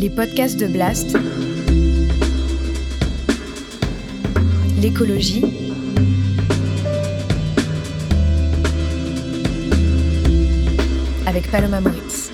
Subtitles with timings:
[0.00, 1.16] Les podcasts de Blast.
[4.80, 5.44] L'écologie.
[11.26, 12.30] Avec Paloma Moritz.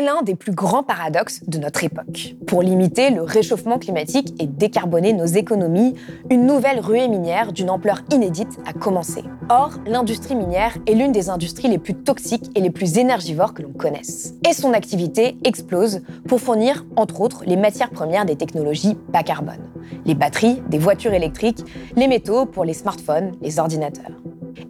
[0.00, 2.34] C'est l'un des plus grands paradoxes de notre époque.
[2.46, 5.94] Pour limiter le réchauffement climatique et décarboner nos économies,
[6.30, 9.22] une nouvelle ruée minière d'une ampleur inédite a commencé.
[9.50, 13.60] Or, l'industrie minière est l'une des industries les plus toxiques et les plus énergivores que
[13.60, 14.32] l'on connaisse.
[14.48, 19.68] Et son activité explose pour fournir, entre autres, les matières premières des technologies bas carbone.
[20.06, 21.62] Les batteries, des voitures électriques,
[21.94, 24.12] les métaux pour les smartphones, les ordinateurs.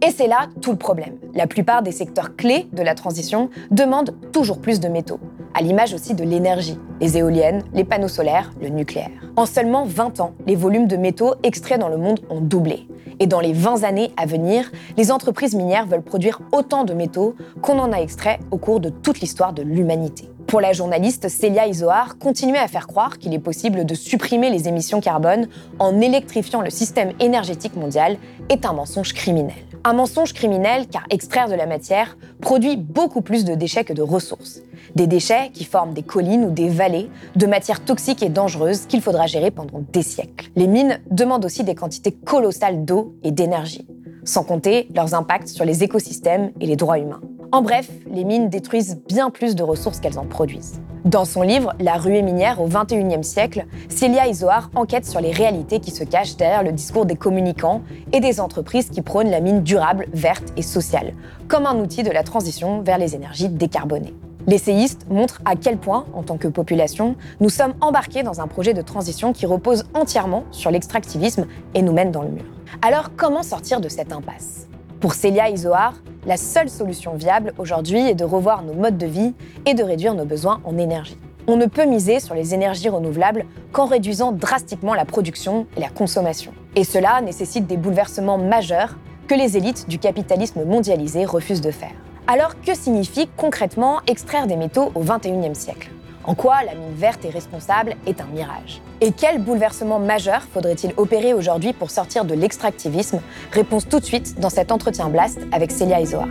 [0.01, 1.17] Et c'est là tout le problème.
[1.33, 5.19] La plupart des secteurs clés de la transition demandent toujours plus de métaux,
[5.53, 9.09] à l'image aussi de l'énergie, les éoliennes, les panneaux solaires, le nucléaire.
[9.35, 12.87] En seulement 20 ans, les volumes de métaux extraits dans le monde ont doublé.
[13.19, 17.35] Et dans les 20 années à venir, les entreprises minières veulent produire autant de métaux
[17.61, 20.27] qu'on en a extraits au cours de toute l'histoire de l'humanité.
[20.47, 24.67] Pour la journaliste Célia Isoar, continuer à faire croire qu'il est possible de supprimer les
[24.67, 25.47] émissions carbone
[25.79, 28.17] en électrifiant le système énergétique mondial
[28.49, 29.55] est un mensonge criminel.
[29.83, 34.01] Un mensonge criminel car extraire de la matière produit beaucoup plus de déchets que de
[34.01, 34.61] ressources.
[34.95, 39.01] Des déchets qui forment des collines ou des vallées de matières toxiques et dangereuses qu'il
[39.01, 40.49] faudra gérer pendant des siècles.
[40.55, 43.87] Les mines demandent aussi des quantités colossales d'eau et d'énergie,
[44.23, 47.21] sans compter leurs impacts sur les écosystèmes et les droits humains.
[47.53, 50.79] En bref, les mines détruisent bien plus de ressources qu'elles en produisent.
[51.03, 55.79] Dans son livre La ruée minière au XXIe siècle, Célia Isoar enquête sur les réalités
[55.79, 57.81] qui se cachent derrière le discours des communicants
[58.13, 61.13] et des entreprises qui prônent la mine durable, verte et sociale,
[61.47, 64.13] comme un outil de la transition vers les énergies décarbonées.
[64.47, 68.73] L'essayiste montre à quel point, en tant que population, nous sommes embarqués dans un projet
[68.73, 72.45] de transition qui repose entièrement sur l'extractivisme et nous mène dans le mur.
[72.81, 74.67] Alors comment sortir de cette impasse?
[74.99, 75.93] Pour Célia Isoar,
[76.25, 79.33] la seule solution viable aujourd'hui est de revoir nos modes de vie
[79.65, 81.17] et de réduire nos besoins en énergie.
[81.47, 85.89] On ne peut miser sur les énergies renouvelables qu'en réduisant drastiquement la production et la
[85.89, 86.51] consommation.
[86.75, 88.97] Et cela nécessite des bouleversements majeurs
[89.27, 91.93] que les élites du capitalisme mondialisé refusent de faire.
[92.27, 95.89] Alors que signifie concrètement extraire des métaux au XXIe siècle?
[96.23, 98.81] En quoi la mine verte et responsable est un mirage?
[99.01, 103.21] Et quel bouleversement majeur faudrait-il opérer aujourd'hui pour sortir de l'extractivisme?
[103.51, 106.27] Réponse tout de suite dans cet entretien Blast avec Célia Isoar.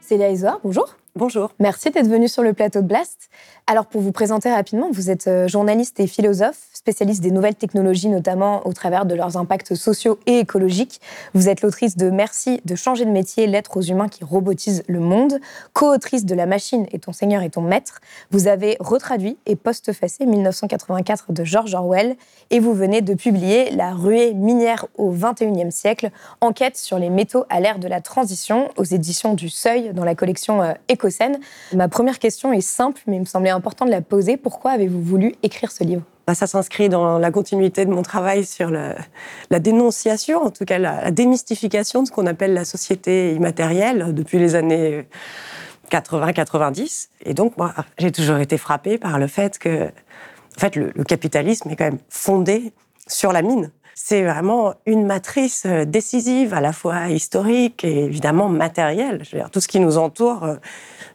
[0.00, 0.96] Célia Isoar, bonjour.
[1.16, 1.50] Bonjour.
[1.58, 3.30] Merci d'être venue sur le plateau de Blast.
[3.66, 8.08] Alors pour vous présenter rapidement, vous êtes euh, journaliste et philosophe, spécialiste des nouvelles technologies,
[8.08, 10.98] notamment au travers de leurs impacts sociaux et écologiques.
[11.34, 14.98] Vous êtes l'autrice de Merci de changer de métier, lettres aux humains qui robotisent le
[14.98, 15.40] monde,
[15.74, 18.00] co-autrice de La machine et ton seigneur et ton maître.
[18.30, 22.16] Vous avez retraduit et postfacé 1984 de George Orwell
[22.48, 27.44] et vous venez de publier La ruée minière au 21e siècle, enquête sur les métaux
[27.50, 30.72] à l'ère de la transition aux éditions du Seuil dans la collection euh.
[31.74, 34.38] Ma première question est simple, mais il me semblait important de la poser.
[34.38, 36.02] Pourquoi avez-vous voulu écrire ce livre?
[36.26, 40.78] Bah, ça s'inscrit dans la continuité de mon travail sur la dénonciation, en tout cas
[40.78, 45.06] la, démystification de ce qu'on appelle la société immatérielle depuis les années
[45.90, 47.08] 80-90.
[47.24, 51.68] Et donc, moi, j'ai toujours été frappée par le fait que, en fait, le, capitalisme
[51.70, 52.72] est quand même fondé
[53.06, 53.70] sur la mine.
[53.94, 59.22] C'est vraiment une matrice euh, décisive, à la fois historique et évidemment matérielle.
[59.24, 60.56] Je veux dire, tout ce qui nous entoure euh,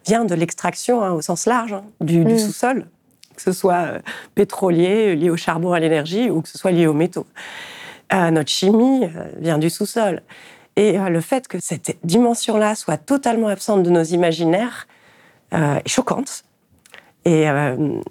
[0.06, 2.38] vient de l'extraction hein, au sens large hein, du, du mmh.
[2.38, 2.88] sous-sol
[3.36, 4.00] que ce soit euh,
[4.34, 7.28] pétrolier, lié au charbon, à l'énergie, ou que ce soit lié aux métaux.
[8.14, 10.22] Euh, notre chimie euh, vient du sous-sol.
[10.78, 14.90] Et le fait que cette dimension-là soit totalement absente de nos imaginaires
[15.54, 16.44] est choquante
[17.24, 17.48] et,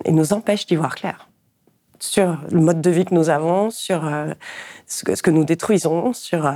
[0.09, 1.29] nous empêche d'y voir clair
[1.99, 4.11] sur le mode de vie que nous avons, sur
[4.87, 6.51] ce que, nous détruisons, sur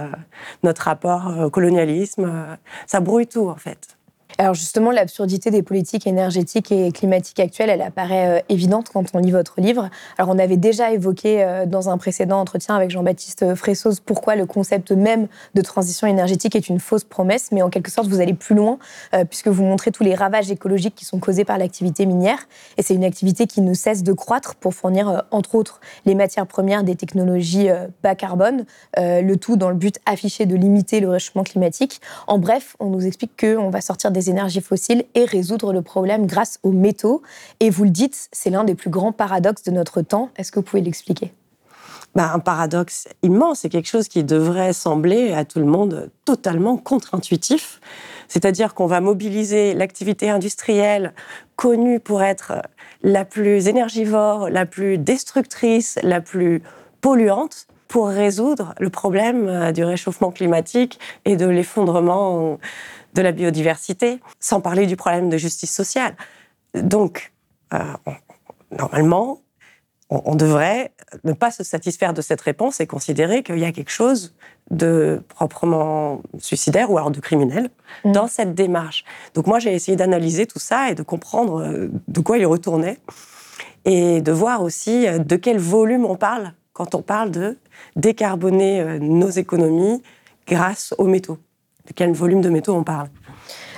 [0.62, 2.56] notre rapport au colonialisme.
[2.86, 3.97] Ça brouille tout, en fait.
[4.40, 9.18] Alors justement, l'absurdité des politiques énergétiques et climatiques actuelles, elle apparaît euh, évidente quand on
[9.18, 9.90] lit votre livre.
[10.16, 14.46] Alors on avait déjà évoqué euh, dans un précédent entretien avec Jean-Baptiste Fressos pourquoi le
[14.46, 18.32] concept même de transition énergétique est une fausse promesse, mais en quelque sorte vous allez
[18.32, 18.78] plus loin
[19.12, 22.38] euh, puisque vous montrez tous les ravages écologiques qui sont causés par l'activité minière.
[22.76, 26.46] Et c'est une activité qui ne cesse de croître pour fournir entre autres les matières
[26.46, 27.70] premières des technologies
[28.04, 32.00] bas carbone, le tout dans le but affiché de limiter le réchauffement climatique.
[32.28, 36.26] En bref, on nous explique qu'on va sortir des énergies fossiles et résoudre le problème
[36.26, 37.22] grâce aux métaux.
[37.60, 40.30] Et vous le dites, c'est l'un des plus grands paradoxes de notre temps.
[40.36, 41.32] Est-ce que vous pouvez l'expliquer?
[42.14, 46.76] Bah, un paradoxe immense, c'est quelque chose qui devrait sembler à tout le monde totalement
[46.76, 47.80] contre-intuitif.
[48.28, 51.12] C'est-à-dire qu'on va mobiliser l'activité industrielle
[51.56, 52.62] connue pour être
[53.02, 56.62] la plus énergivore, la plus destructrice, la plus
[57.00, 62.58] polluante pour résoudre le problème euh, du réchauffement climatique et de l'effondrement
[63.18, 66.14] de la biodiversité, sans parler du problème de justice sociale.
[66.74, 67.32] Donc,
[67.74, 67.78] euh,
[68.70, 69.40] normalement,
[70.08, 70.92] on, devrait
[71.24, 74.36] ne pas se satisfaire de cette réponse et considérer qu'il y a quelque chose
[74.70, 77.70] de proprement suicidaire ou alors de criminel
[78.04, 78.12] mmh.
[78.12, 79.04] dans cette démarche.
[79.34, 82.98] Donc moi, j'ai essayé d'analyser tout ça et de comprendre euh, de quoi il retournait
[83.84, 87.58] et de voir aussi euh, de quel volume on parle quand on parle de
[87.96, 90.00] décarboner nos économies
[90.46, 91.38] grâce aux métaux.
[91.88, 93.08] De quel volume de métaux on parle.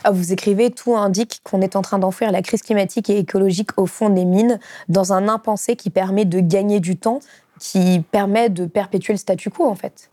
[0.04, 3.70] Ah, vous écrivez Tout indique qu'on est en train d'enfuir la crise climatique et écologique
[3.78, 4.58] au fond des mines
[4.88, 7.20] dans un impensé qui permet de gagner du temps,
[7.58, 10.10] qui permet de perpétuer le statu quo en fait.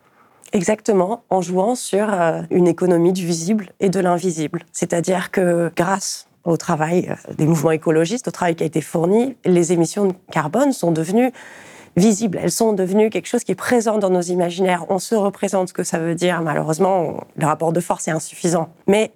[0.54, 4.64] Exactement, en jouant sur euh, une économie du visible et de l'invisible.
[4.72, 9.36] C'est-à-dire que grâce au travail euh, des mouvements écologistes, au travail qui a été fourni,
[9.44, 11.32] les émissions de carbone sont devenues
[11.98, 12.40] visibles.
[12.42, 14.86] Elles sont devenues quelque chose qui est présent dans nos imaginaires.
[14.90, 16.42] On se représente ce que ça veut dire.
[16.42, 18.70] Malheureusement, le rapport de force est insuffisant.
[18.88, 19.12] Mais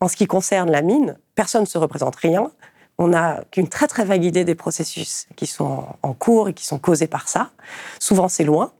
[0.00, 2.50] en ce qui concerne la mine, personne ne se représente rien.
[2.98, 6.64] On n'a qu'une très très vague idée des processus qui sont en cours et qui
[6.64, 7.50] sont causés par ça.
[7.98, 8.72] Souvent, c'est loin.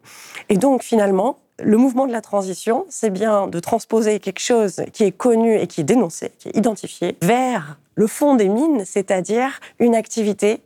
[0.49, 5.05] Et donc, finalement, le mouvement de la transition, c'est bien de transposer quelque chose qui
[5.05, 9.61] est connu et qui est dénoncé, qui est identifié, vers le fond des mines, c'est-à-dire
[9.79, 10.63] une activité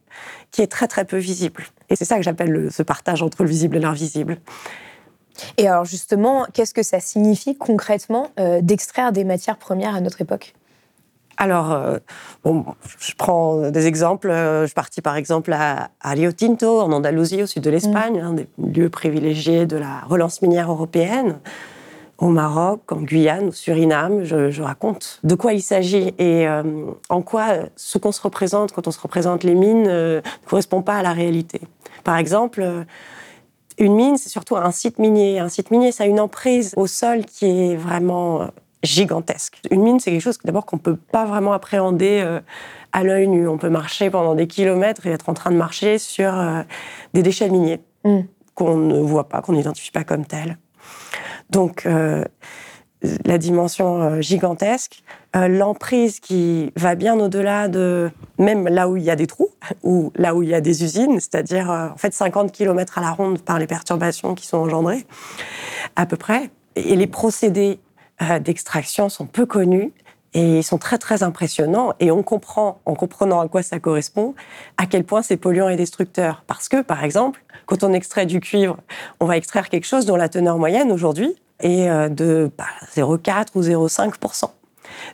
[0.50, 1.64] qui est très très peu visible.
[1.90, 4.38] Et c'est ça que j'appelle ce partage entre le visible et l'invisible.
[5.56, 10.20] Et alors justement, qu'est-ce que ça signifie concrètement euh, d'extraire des matières premières à notre
[10.20, 10.54] époque?
[11.40, 11.98] Alors, euh,
[12.44, 14.28] je prends des exemples.
[14.28, 18.20] Euh, je suis partie par exemple à, Rio Tinto, en Andalousie, au sud de l'Espagne,
[18.20, 18.24] mm.
[18.24, 21.38] un des lieux privilégiés de la relance minière européenne.
[22.18, 26.48] Au Maroc, en Guyane, au Suriname, je, raconte de quoi il s'agit et
[27.08, 30.96] en quoi ce qu'on se représente quand on se représente les mines ne correspond pas
[30.96, 31.60] à la réalité.
[32.02, 32.84] Par exemple,
[33.78, 35.38] une mine, c'est surtout un site minier.
[35.38, 38.46] Un site minier, ça a une emprise au sol qui est vraiment euh,
[38.82, 39.60] gigantesque.
[39.70, 42.40] Une mine, c'est quelque chose d'abord qu'on ne peut pas vraiment appréhender euh,
[42.92, 43.46] à l'œil nu.
[43.46, 46.62] On peut marcher pendant des kilomètres et être en train de marcher sur euh,
[47.14, 48.20] des déchets miniers mm.
[48.54, 50.58] qu'on ne voit pas, qu'on n'identifie pas comme tels.
[51.50, 51.86] Donc,
[53.24, 55.02] la dimension euh, gigantesque,
[55.36, 59.50] euh, l'emprise qui va bien au-delà de même là où il y a des trous
[59.82, 63.00] ou là où il y a des usines, c'est-à-dire euh, en fait 50 km à
[63.00, 65.06] la ronde par les perturbations qui sont engendrées
[65.96, 66.50] à peu près.
[66.76, 67.80] Et les procédés
[68.40, 69.92] d'extraction sont peu connus
[70.34, 74.34] et ils sont très très impressionnants et on comprend en comprenant à quoi ça correspond
[74.76, 78.40] à quel point c'est polluant et destructeur parce que par exemple quand on extrait du
[78.40, 78.76] cuivre
[79.20, 82.50] on va extraire quelque chose dont la teneur moyenne aujourd'hui et euh, de
[82.94, 84.44] 0,4 bah, ou 0,5%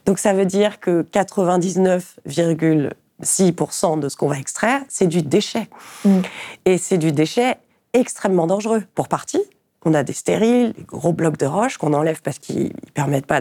[0.07, 5.69] Donc ça veut dire que 99,6% de ce qu'on va extraire, c'est du déchet.
[6.05, 6.21] Mm.
[6.65, 7.59] Et c'est du déchet
[7.93, 8.83] extrêmement dangereux.
[8.95, 9.43] Pour partie,
[9.85, 13.41] on a des stériles, des gros blocs de roche qu'on enlève parce qu'ils permettent pas,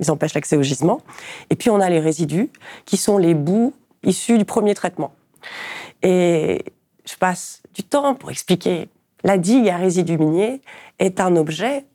[0.00, 1.00] ils empêchent l'accès au gisement.
[1.50, 2.50] Et puis on a les résidus,
[2.84, 5.12] qui sont les bouts issus du premier traitement.
[6.02, 6.64] Et
[7.04, 8.88] je passe du temps pour expliquer.
[9.22, 10.60] La digue à résidus miniers
[10.98, 11.86] est un objet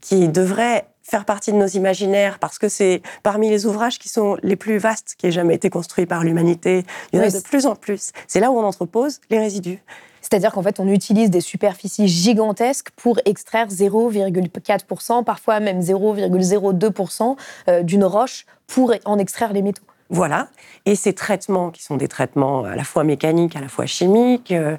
[0.00, 4.36] qui devrait faire partie de nos imaginaires parce que c'est parmi les ouvrages qui sont
[4.42, 6.84] les plus vastes qui aient jamais été construits par l'humanité.
[7.12, 8.12] Il y en a de plus en plus.
[8.26, 9.82] C'est là où on entrepose les résidus.
[10.28, 17.36] C'est-à-dire qu'en fait, on utilise des superficies gigantesques pour extraire 0,4%, parfois même 0,02%
[17.68, 19.84] euh, d'une roche pour en extraire les métaux.
[20.10, 20.48] Voilà.
[20.84, 24.50] Et ces traitements, qui sont des traitements à la fois mécaniques, à la fois chimiques,
[24.50, 24.76] euh,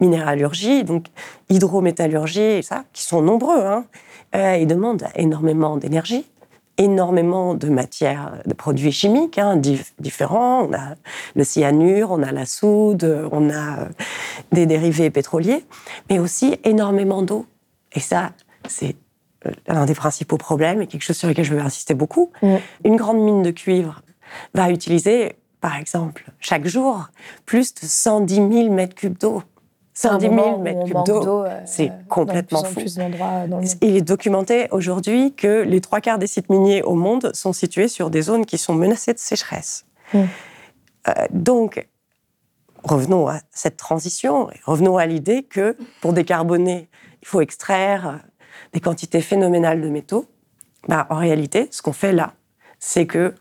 [0.00, 1.06] minéralurgie, donc
[1.48, 3.84] hydrométallurgie, ça, qui sont nombreux, hein,
[4.34, 6.26] euh, ils demandent énormément d'énergie,
[6.78, 9.60] énormément de matières, de produits chimiques hein,
[9.98, 10.68] différents.
[10.68, 10.94] On a
[11.34, 13.88] le cyanure, on a la soude, on a euh,
[14.52, 15.64] des dérivés pétroliers,
[16.08, 17.46] mais aussi énormément d'eau.
[17.92, 18.30] Et ça,
[18.68, 18.96] c'est
[19.46, 22.30] euh, l'un des principaux problèmes et quelque chose sur lequel je veux insister beaucoup.
[22.42, 22.56] Mm.
[22.84, 24.02] Une grande mine de cuivre
[24.54, 27.08] va utiliser, par exemple, chaque jour,
[27.44, 29.42] plus de 110 000 mètres cubes d'eau.
[29.98, 32.80] 110 000 mètres cubes d'eau, euh, c'est complètement fou.
[33.82, 37.88] Il est documenté aujourd'hui que les trois quarts des sites miniers au monde sont situés
[37.88, 39.86] sur des zones qui sont menacées de sécheresse.
[40.14, 40.26] Hmm.
[41.08, 41.84] Euh, donc,
[42.84, 46.88] revenons à cette transition, revenons à l'idée que pour décarboner,
[47.20, 48.28] il faut extraire euh,
[48.74, 50.26] des quantités phénoménales de métaux.
[50.86, 52.34] Bah, en réalité, ce qu'on fait là,
[52.78, 53.34] c'est que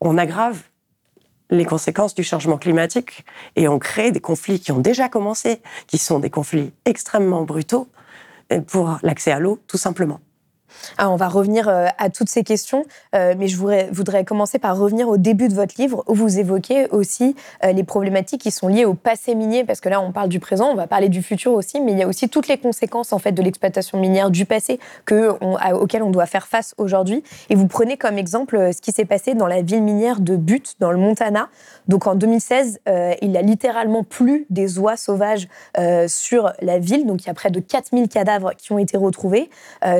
[0.00, 0.60] on aggrave
[1.52, 3.24] les conséquences du changement climatique
[3.56, 7.88] et on crée des conflits qui ont déjà commencé, qui sont des conflits extrêmement brutaux
[8.66, 10.20] pour l'accès à l'eau, tout simplement.
[10.98, 14.76] Alors, on va revenir euh, à toutes ces questions, euh, mais je voudrais, commencer par
[14.76, 18.68] revenir au début de votre livre où vous évoquez aussi euh, les problématiques qui sont
[18.68, 21.22] liées au passé minier, parce que là on parle du présent, on va parler du
[21.22, 24.30] futur aussi, mais il y a aussi toutes les conséquences en fait de l'exploitation minière
[24.30, 24.78] du passé
[25.10, 27.22] on, auxquelles on doit faire face aujourd'hui.
[27.50, 30.76] Et vous prenez comme exemple ce qui s'est passé dans la ville minière de Butte,
[30.78, 31.48] dans le Montana.
[31.88, 35.48] Donc en 2016, il y a littéralement plus des oies sauvages
[36.06, 39.50] sur la ville, donc il y a près de 4000 cadavres qui ont été retrouvés.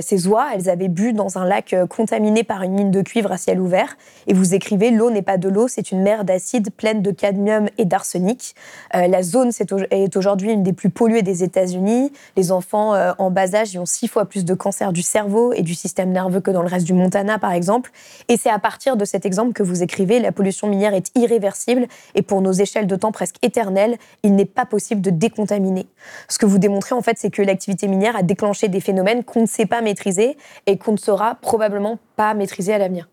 [0.00, 3.32] ces oies, elles avaient bu dans un lac euh, contaminé par une mine de cuivre
[3.32, 3.96] à ciel ouvert.
[4.26, 7.68] Et vous écrivez L'eau n'est pas de l'eau, c'est une mer d'acide pleine de cadmium
[7.78, 8.54] et d'arsenic.
[8.94, 9.50] Euh, la zone
[9.90, 12.12] est aujourd'hui une des plus polluées des États-Unis.
[12.36, 15.52] Les enfants euh, en bas âge y ont six fois plus de cancer du cerveau
[15.52, 17.90] et du système nerveux que dans le reste du Montana, par exemple.
[18.28, 21.86] Et c'est à partir de cet exemple que vous écrivez La pollution minière est irréversible
[22.14, 25.86] et pour nos échelles de temps presque éternelles, il n'est pas possible de décontaminer.
[26.28, 29.42] Ce que vous démontrez, en fait, c'est que l'activité minière a déclenché des phénomènes qu'on
[29.42, 30.36] ne sait pas maîtriser
[30.66, 33.08] et qu'on ne saura probablement pas maîtriser à l'avenir.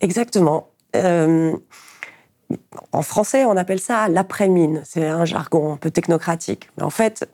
[0.00, 0.68] Exactement.
[0.96, 1.56] Euh,
[2.92, 4.82] en français, on appelle ça l'après-mine.
[4.84, 6.68] C'est un jargon un peu technocratique.
[6.76, 7.28] Mais en fait,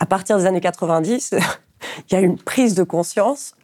[0.00, 1.34] à partir des années 90,
[2.10, 3.54] il y a une prise de conscience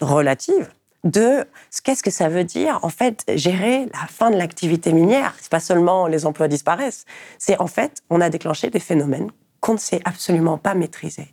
[0.00, 0.70] relative
[1.04, 5.34] de ce qu'est-ce que ça veut dire en fait gérer la fin de l'activité minière.
[5.40, 7.06] C'est pas seulement les emplois disparaissent,
[7.38, 11.28] c'est en fait on a déclenché des phénomènes qu'on ne sait absolument pas maîtriser.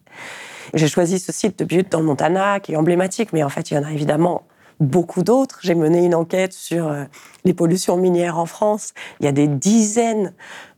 [0.74, 3.71] J'ai choisi ce site de Butte dans le Montana, qui est emblématique, mais en fait,
[3.71, 4.43] il y en a évidemment
[4.79, 5.59] beaucoup d'autres.
[5.63, 7.05] J'ai mené une enquête sur euh,
[7.45, 8.93] les pollutions minières en France.
[9.19, 10.33] Il y a des dizaines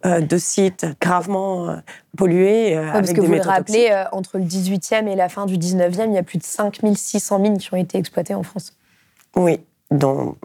[0.05, 1.75] euh, de sites gravement euh,
[2.17, 2.75] pollués.
[2.75, 6.13] avec parce que vous le rappelez, entre le 18e et la fin du 19e, il
[6.13, 8.74] y a plus de 5600 mines qui ont été exploitées en France.
[9.36, 9.60] Oui,
[9.91, 10.36] dont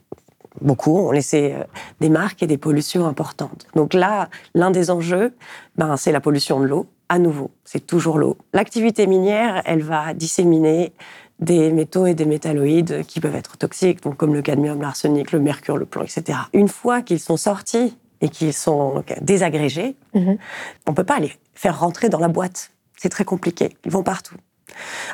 [0.60, 1.54] beaucoup ont laissé
[2.00, 3.66] des marques et des pollutions importantes.
[3.74, 5.34] Donc là, l'un des enjeux,
[5.76, 8.38] ben, c'est la pollution de l'eau à nouveau, c'est toujours l'eau.
[8.52, 10.92] L'activité minière, elle va disséminer
[11.38, 15.40] des métaux et des métalloïdes qui peuvent être toxiques, donc comme le cadmium, l'arsenic, le
[15.40, 16.38] mercure, le plomb, etc.
[16.52, 20.38] Une fois qu'ils sont sortis et qu'ils sont désagrégés, mhm.
[20.86, 22.70] on ne peut pas les faire rentrer dans la boîte.
[22.96, 23.76] C'est très compliqué.
[23.84, 24.36] Ils vont partout.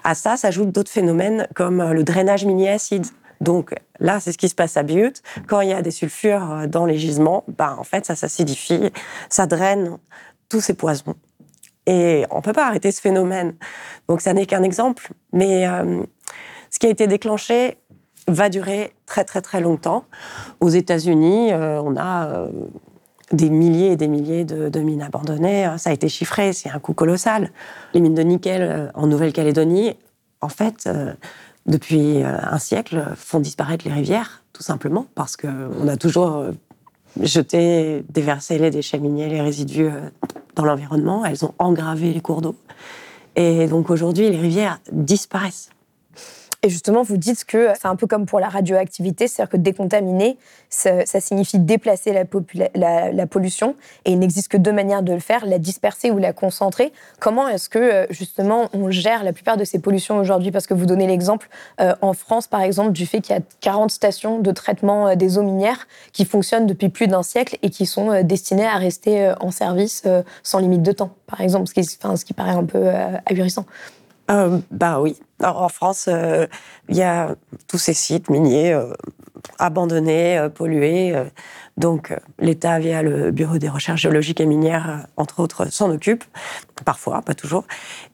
[0.04, 3.06] À ça s'ajoutent d'autres phénomènes comme le drainage minier acide.
[3.40, 5.22] Donc là, c'est ce qui se passe à Butte.
[5.46, 8.90] Quand il y a des sulfures dans les gisements, ben, en fait, ça s'acidifie,
[9.28, 9.98] ça draine
[10.48, 11.14] tous ces poisons.
[11.86, 13.54] Et on ne peut pas arrêter ce phénomène.
[14.08, 15.12] Donc ça n'est qu'un exemple.
[15.32, 16.02] Mais euh,
[16.70, 17.78] ce qui a été déclenché
[18.28, 20.04] va durer très très très longtemps.
[20.60, 22.48] Aux États-Unis, euh, on a euh,
[23.32, 25.68] des milliers et des milliers de, mines abandonnées.
[25.78, 27.50] Ça a été chiffré, c'est un coût colossal.
[27.94, 29.96] Les mines de nickel en Nouvelle-Calédonie,
[30.40, 30.88] en fait,
[31.70, 36.44] depuis un siècle, font disparaître les rivières, tout simplement, parce qu'on a toujours
[37.22, 39.88] jeté, déversé les déchets les résidus
[40.56, 42.56] dans l'environnement, elles ont engravé les cours d'eau.
[43.36, 45.70] Et donc aujourd'hui, les rivières disparaissent.
[46.62, 50.36] Et justement, vous dites que c'est un peu comme pour la radioactivité, c'est-à-dire que décontaminer,
[50.68, 55.58] ça, signifie déplacer la, pollution, et il n'existe que deux manières de le faire, la
[55.58, 56.92] disperser ou la concentrer.
[57.18, 60.50] Comment est-ce que, euh, justement, on gère la plupart de ces pollutions aujourd'hui?
[60.50, 61.48] Parce que vous donnez l'exemple
[61.80, 65.14] euh, en France, par exemple, du fait qu'il y a 40 stations de traitement euh,
[65.14, 69.32] des eaux minières qui fonctionnent depuis plus d'un siècle et qui sont destinées à rester
[69.40, 70.04] en service
[70.42, 72.90] sans limite de temps, par exemple, ce qui, ce qui paraît un peu
[73.26, 73.64] ahurissant.
[74.30, 75.16] Euh, bah oui.
[75.42, 76.46] En France, euh,
[76.88, 77.34] il y a
[77.68, 78.92] tous ces sites miniers euh,
[79.58, 81.14] abandonnés, pollués.
[81.76, 86.24] donc l'État, via le Bureau des recherches géologiques et minières, entre autres, s'en occupe.
[86.84, 87.64] Parfois, pas toujours.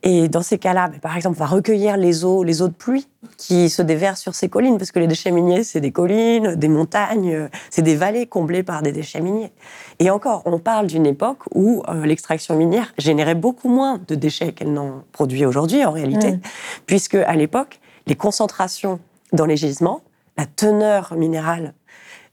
[0.03, 3.09] Et dans ces cas-là, par exemple, on va recueillir les eaux, les eaux de pluie
[3.39, 6.69] qui se déversent sur ces collines, parce que les déchets miniers, c'est des collines, des
[6.69, 9.53] montagnes, c'est des vallées comblées par des déchets miniers.
[9.99, 14.53] Et encore, on parle d'une époque où euh, l'extraction minière générait beaucoup moins de déchets
[14.53, 16.39] qu'elle n'en produit aujourd'hui, en réalité,
[16.87, 19.01] puisque à l'époque, les concentrations
[19.33, 20.03] dans les gisements,
[20.37, 21.75] la teneur minérale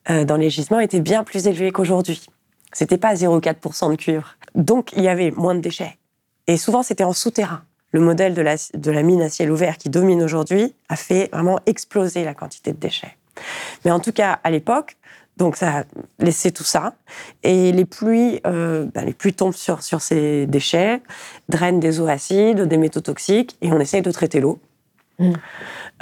[0.09, 2.21] euh, dans les gisements était bien plus élevée qu'aujourd'hui.
[2.73, 4.35] C'était pas 0,4% de cuivre.
[4.55, 5.97] Donc, il y avait moins de déchets.
[6.47, 7.63] Et souvent, c'était en souterrain
[7.93, 12.23] le modèle de la, mine à ciel ouvert qui domine aujourd'hui a fait vraiment exploser
[12.23, 13.15] la quantité de déchets.
[13.85, 14.97] Mais en tout cas, à l'époque,
[15.37, 15.83] donc ça a
[16.19, 16.95] laissé tout ça.
[17.43, 21.01] Et les pluies, euh, ben, les pluies tombent sur ces déchets,
[21.49, 24.59] drainent des eaux acides, des métaux toxiques, et on essaye de traiter l'eau.
[25.23, 25.33] Mmh.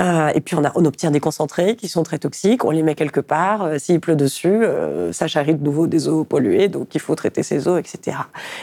[0.01, 2.81] Euh, et puis on, a, on, obtient des concentrés qui sont très toxiques, on les
[2.81, 4.63] met quelque part, euh, s'il pleut dessus,
[5.11, 8.17] ça charrie de nouveau des eaux polluées, donc il faut traiter ces eaux, etc.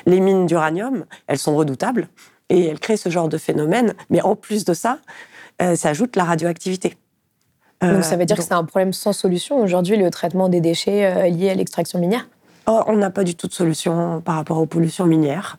[0.06, 2.08] Les mines d'uranium, elles sont redoutables,
[2.48, 3.94] et elle crée ce genre de phénomène.
[4.10, 4.98] Mais en plus de ça,
[5.62, 6.96] euh, s'ajoute la radioactivité.
[7.82, 11.04] donc ça veut dire que c'est un problème sans solution aujourd'hui, le traitement des déchets
[11.04, 12.28] euh, liés à l'extraction minière?
[12.66, 15.58] Oh, On n'a pas du tout de solution par rapport aux pollutions minières.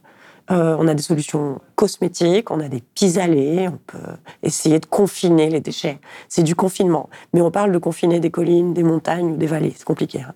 [0.52, 3.98] Euh, on a des solutions cosmétiques, on a des pis-aller, on peut
[4.42, 6.00] essayer de confiner les déchets.
[6.28, 7.10] C'est du confinement.
[7.34, 9.74] Mais on parle de confiner des collines, des montagnes ou des vallées.
[9.76, 10.22] C'est compliqué.
[10.22, 10.34] Hein.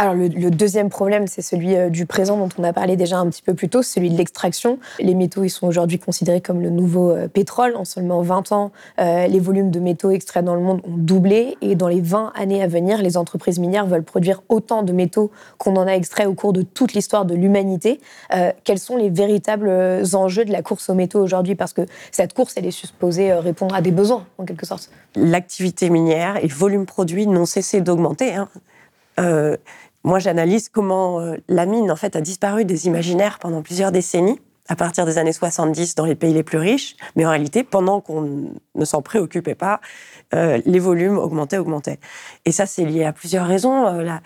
[0.00, 3.28] Alors le, deuxième problème, c'est celui euh, du présent dont on a parlé déjà un
[3.28, 4.78] petit peu plus tôt, celui de l'extraction.
[4.98, 7.76] Les métaux, ils sont aujourd'hui considérés comme le nouveau euh, pétrole.
[7.76, 11.58] En seulement 20 ans, euh, les volumes de métaux extraits dans le monde ont doublé
[11.60, 15.30] et dans les 20 années à venir, les entreprises minières veulent produire autant de métaux
[15.58, 18.00] qu'on en a extrait au cours de toute l'histoire de l'humanité.
[18.64, 19.70] quels sont les véritables
[20.14, 21.56] enjeux de la course aux métaux aujourd'hui?
[21.56, 24.88] Parce que cette course, elle est supposée répondre à des besoins, en quelque sorte.
[25.14, 28.34] L'activité minière et le volume produit n'ont cessé d'augmenter.
[28.34, 28.48] Hein.
[30.02, 34.40] Moi, j'analyse comment euh, la mine, en fait, a disparu des imaginaires pendant plusieurs décennies,
[34.68, 36.96] à partir des années 70 dans les pays les plus riches.
[37.16, 39.80] Mais en réalité, pendant qu'on ne s'en préoccupait pas,
[40.34, 41.98] euh, les volumes augmentaient, augmentaient.
[42.46, 43.88] Et ça, c'est lié à plusieurs raisons.
[43.88, 44.22] Euh, la,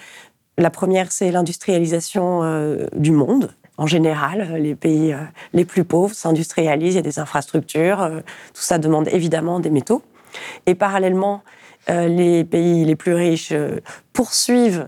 [0.59, 2.43] la, première, c'est l'industrialisation
[2.95, 3.52] du monde.
[3.76, 5.16] En général, les pays
[5.52, 8.23] les plus pauvres s'industrialisent, il y a des infrastructures,
[8.54, 10.02] tout ça demande évidemment des métaux.
[10.66, 11.43] Et parallèlement,
[11.88, 13.52] les pays les plus riches
[14.12, 14.87] poursuivent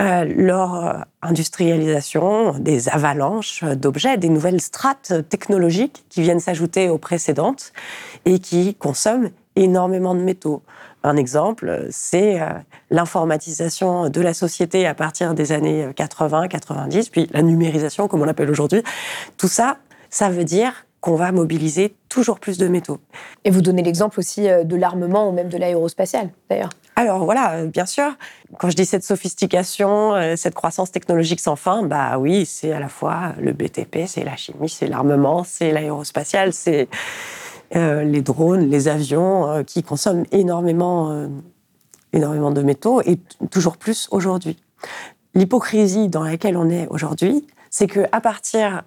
[0.00, 6.98] euh, leur euh, industrialisation, des avalanches d'objets, des nouvelles strates technologiques qui viennent s'ajouter aux
[6.98, 7.72] précédentes
[8.24, 10.62] et qui consomment énormément de métaux.
[11.04, 12.48] Un exemple, c'est euh,
[12.90, 18.50] l'informatisation de la société à partir des années 80-90, puis la numérisation, comme on l'appelle
[18.50, 18.82] aujourd'hui.
[19.36, 19.76] Tout ça,
[20.08, 23.00] ça veut dire qu'on va mobiliser toujours plus de métaux.
[23.44, 26.70] Et vous donnez l'exemple aussi de l'armement ou même de l'aérospatial, d'ailleurs.
[26.94, 28.16] Alors voilà, euh, bien sûr,
[28.58, 32.80] quand je dis cette sophistication, euh, cette croissance technologique sans fin, bah oui, c'est à
[32.80, 36.88] la fois le BTP, c'est la chimie, c'est l'armement, c'est l'aérospatial, c'est
[37.76, 41.28] euh, les drones, les avions qui consomment énormément,
[42.12, 43.18] énormément de métaux et
[43.50, 44.58] toujours plus aujourd'hui.
[45.34, 48.82] L'hypocrisie dans laquelle on est aujourd'hui, c'est que à partir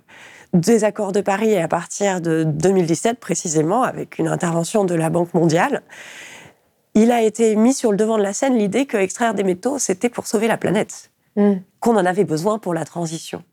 [0.55, 5.09] des accords de Paris et à partir de 2017 précisément, avec une intervention de la
[5.09, 5.83] Banque mondiale,
[6.95, 9.79] il a été mis sur le devant de la scène l'idée que extraire des métaux,
[9.79, 11.55] c'était pour sauver la planète, mm.
[11.79, 13.43] qu'on en avait besoin pour la transition.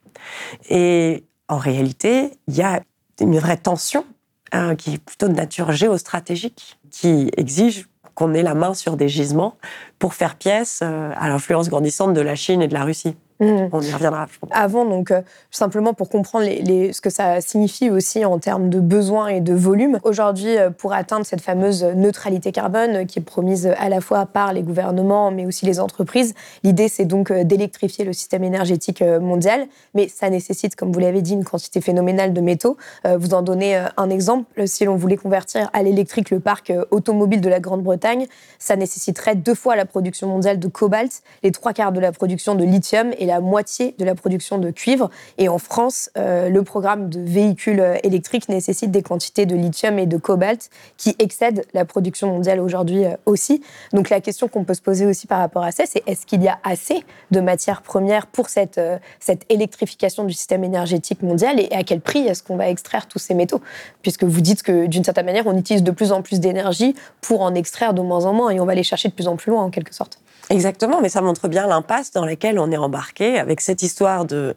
[0.70, 2.80] Et en réalité, il y a
[3.20, 4.04] une vraie tension
[4.52, 9.08] hein, qui est plutôt de nature géostratégique, qui exige qu'on ait la main sur des
[9.08, 9.56] gisements
[9.98, 13.16] pour faire pièce euh, à l'influence grandissante de la Chine et de la Russie.
[13.42, 13.68] Mmh.
[13.72, 14.28] On y reviendra.
[14.52, 18.78] Avant, donc, euh, simplement pour comprendre les, ce que ça signifie aussi en termes de
[18.78, 19.98] besoins et de volume.
[20.04, 24.26] Aujourd'hui, euh, pour atteindre cette fameuse neutralité carbone euh, qui est promise à la fois
[24.26, 29.66] par les gouvernements, mais aussi les entreprises, l'idée, c'est donc d'électrifier le système énergétique mondial.
[29.94, 32.76] Mais ça nécessite, comme vous l'avez dit, une quantité phénoménale de métaux.
[33.04, 34.66] Vous en donnez un exemple.
[34.66, 38.26] Si l'on voulait convertir à l'électrique le parc automobile de la Grande-Bretagne,
[38.58, 42.54] ça nécessiterait deux fois la production mondiale de cobalt, les trois quarts de la production
[42.54, 45.10] de lithium et la moitié de la production de cuivre.
[45.38, 50.06] Et en France, euh, le programme de véhicules électriques nécessite des quantités de lithium et
[50.06, 53.62] de cobalt qui excèdent la production mondiale aujourd'hui euh, aussi.
[53.92, 56.42] Donc la question qu'on peut se poser aussi par rapport à ça, c'est est-ce qu'il
[56.42, 61.60] y a assez de matières premières pour cette, euh, cette électrification du système énergétique mondial
[61.60, 63.60] et à quel prix est-ce qu'on va extraire tous ces métaux?
[64.02, 67.42] Puisque vous dites que d'une certaine manière, on utilise de plus en plus d'énergie pour
[67.42, 69.50] en extraire de moins en moins et on va les chercher de plus en plus
[69.50, 70.18] loin en quelque sorte.
[70.50, 74.54] Exactement, mais ça montre bien l'impasse dans laquelle on est embarqué avec cette histoire de,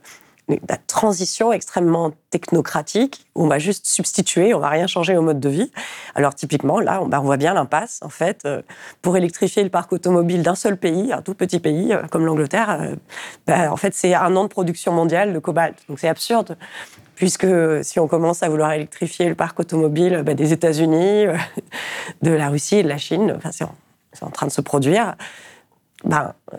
[0.47, 5.39] la transition extrêmement technocratique où on va juste substituer, on va rien changer au mode
[5.39, 5.71] de vie.
[6.13, 8.61] Alors typiquement, là, on, bah, voit bien l'impasse, en fait, euh,
[9.01, 12.77] pour électrifier le parc automobile d'un seul pays, un tout petit pays euh, comme l'Angleterre,
[12.79, 12.95] euh,
[13.47, 15.77] bah, en fait, c'est un an de production mondiale de cobalt.
[15.89, 16.57] Donc c'est absurde
[17.15, 17.47] puisque
[17.81, 21.27] si on commence à vouloir électrifier le parc automobile bah, des États-Unis,
[22.21, 23.63] de la Russie et de la Chine, enfin, c'est
[24.23, 25.15] en, train de se produire
[26.05, 26.57] ben, euh,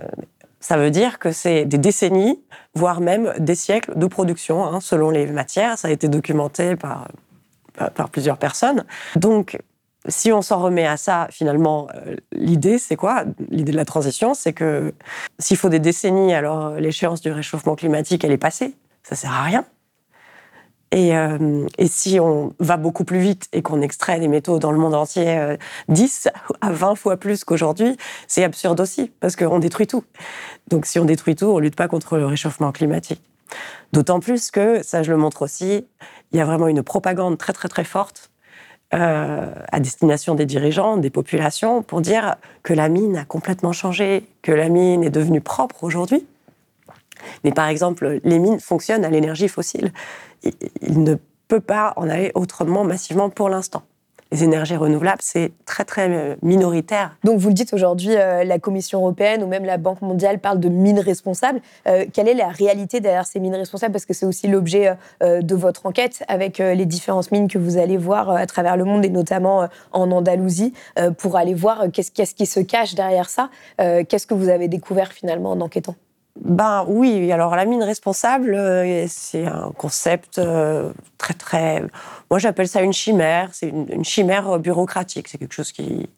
[0.60, 2.40] ça veut dire que c'est des décennies,
[2.74, 5.78] voire même des siècles de production, hein, selon les matières.
[5.78, 7.08] Ça a été documenté par,
[7.94, 8.84] par, plusieurs personnes.
[9.14, 9.58] Donc,
[10.08, 13.24] si on s'en remet à ça, finalement, euh, l'idée, c'est quoi?
[13.50, 14.94] L'idée de la transition, c'est que
[15.38, 18.74] s'il faut des décennies, alors l'échéance du réchauffement climatique, elle est passée.
[19.02, 19.64] Ça sert à rien.
[20.94, 24.78] Euh, et, si on va beaucoup plus vite et qu'on extrait des métaux dans le
[24.78, 25.56] monde entier
[25.88, 27.96] 10 euh, à 20 fois plus qu'aujourd'hui,
[28.28, 30.04] c'est absurde aussi, parce qu'on détruit tout.
[30.68, 33.22] Donc si on détruit tout, on lutte pas contre le réchauffement climatique.
[33.92, 35.86] D'autant plus que, ça je le montre aussi,
[36.32, 38.30] il y a vraiment une propagande très très très forte
[38.94, 44.24] euh, à destination des dirigeants, des populations, pour dire que la mine a complètement changé,
[44.42, 46.24] que la mine est devenue propre aujourd'hui.
[47.44, 49.92] Mais par exemple, les mines fonctionnent à l'énergie fossile
[50.82, 51.16] il ne
[51.48, 53.82] peut pas en aller autrement massivement pour l'instant.
[54.32, 57.16] les énergies renouvelables, c'est très très euh, minoritaire.
[57.22, 60.58] Donc vous le dites aujourd'hui, euh, la Commission européenne ou même la Banque mondiale parlent
[60.58, 61.60] de mines responsables.
[61.86, 63.92] Euh, quelle est la réalité derrière ces mines responsables?
[63.92, 67.96] Parce que c'est aussi l'objet de votre enquête avec les différentes mines que vous allez
[67.96, 70.74] voir à travers le monde et notamment en Andalousie
[71.18, 73.50] pour aller voir qu'est-ce qui se cache derrière ça.
[73.78, 75.94] Qu'est-ce que vous avez découvert finalement en enquêtant?
[76.40, 81.82] Ben oui, alors la mine responsable, euh, c'est un concept euh, très très.
[82.30, 83.50] Moi j'appelle ça une chimère.
[83.52, 85.28] C'est une, chimère bureaucratique.
[85.28, 86.08] C'est quelque chose qui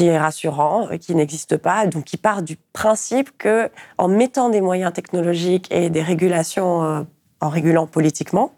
[0.00, 4.92] est rassurant, qui n'existe pas, donc qui part du principe que en mettant des moyens
[4.92, 7.02] technologiques et des régulations, euh,
[7.40, 8.52] en régulant politiquement,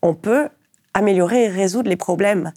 [0.00, 0.48] on peut
[0.94, 2.52] améliorer et résoudre les problèmes.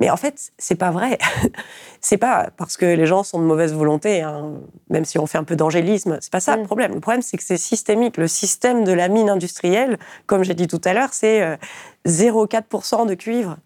[0.00, 1.18] Mais en fait, c'est pas vrai.
[2.00, 4.54] c'est pas parce que les gens sont de mauvaise volonté, hein,
[4.90, 6.18] même si on fait un peu d'angélisme.
[6.20, 6.66] C'est pas ça le mm.
[6.66, 6.94] problème.
[6.94, 8.16] Le problème, c'est que c'est systémique.
[8.16, 11.58] Le système de la mine industrielle, comme j'ai dit tout à l'heure, c'est
[12.06, 13.56] 0,4% euh, de cuivre.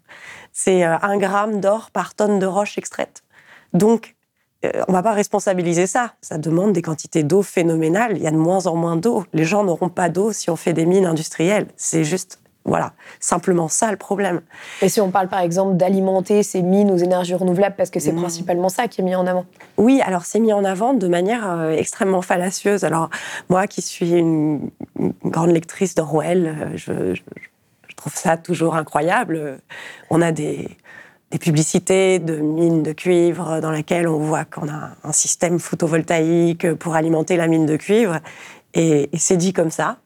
[0.53, 3.23] C'est 1 euh, gramme d'or par tonne de roche extraite.
[3.73, 4.15] Donc,
[4.65, 6.13] euh, on va pas responsabiliser ça.
[6.21, 8.17] Ça demande des quantités d'eau phénoménales.
[8.17, 9.25] Il y a de moins en moins d'eau.
[9.33, 11.67] Les gens n'auront pas d'eau si on fait des mines industrielles.
[11.77, 12.39] C'est juste
[12.69, 14.41] voilà, simplement ça le problème.
[14.81, 18.11] Et si on parle par exemple d'alimenter ces mines aux énergies renouvelables, parce que c'est
[18.11, 18.21] mmh.
[18.21, 19.45] principalement ça qui est mis en avant
[19.77, 22.83] Oui, alors c'est mis en avant de manière euh, extrêmement fallacieuse.
[22.83, 23.09] Alors
[23.49, 24.69] moi qui suis une,
[25.25, 27.21] grande lectrice d'Orwell, euh, je,
[27.95, 29.59] trouve ça toujours incroyable.
[30.09, 30.69] On a des,
[31.41, 36.95] publicités de mines de cuivre dans lesquelles on voit qu'on a un système photovoltaïque pour
[36.95, 38.19] alimenter la mine de cuivre.
[38.73, 39.97] et c'est dit comme ça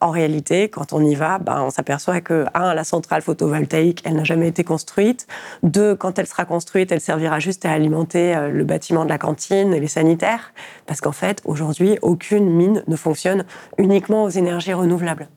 [0.00, 4.16] en réalité, quand on y va, ben, on s'aperçoit que, un, la centrale photovoltaïque, elle
[4.16, 5.26] n'a jamais été construite.
[5.62, 9.18] Deux, quand elle sera construite, elle servira juste à alimenter euh, le bâtiment de la
[9.18, 10.52] cantine et les sanitaires.
[10.86, 13.44] Parce qu'en fait, aujourd'hui, aucune mine ne fonctionne
[13.78, 15.28] uniquement aux énergies renouvelables.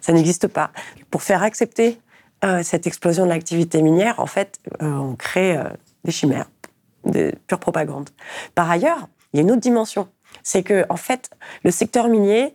[0.00, 0.70] Ça n'existe pas.
[1.10, 1.98] Pour faire accepter
[2.44, 5.58] euh, cette explosion de l'activité minière, en fait, euh, on crée
[6.04, 6.50] des chimères,
[7.04, 8.10] des pure propagande.
[8.54, 10.08] Par ailleurs, il y a une autre dimension.
[10.42, 11.30] C'est que, en fait,
[11.62, 12.54] le secteur minier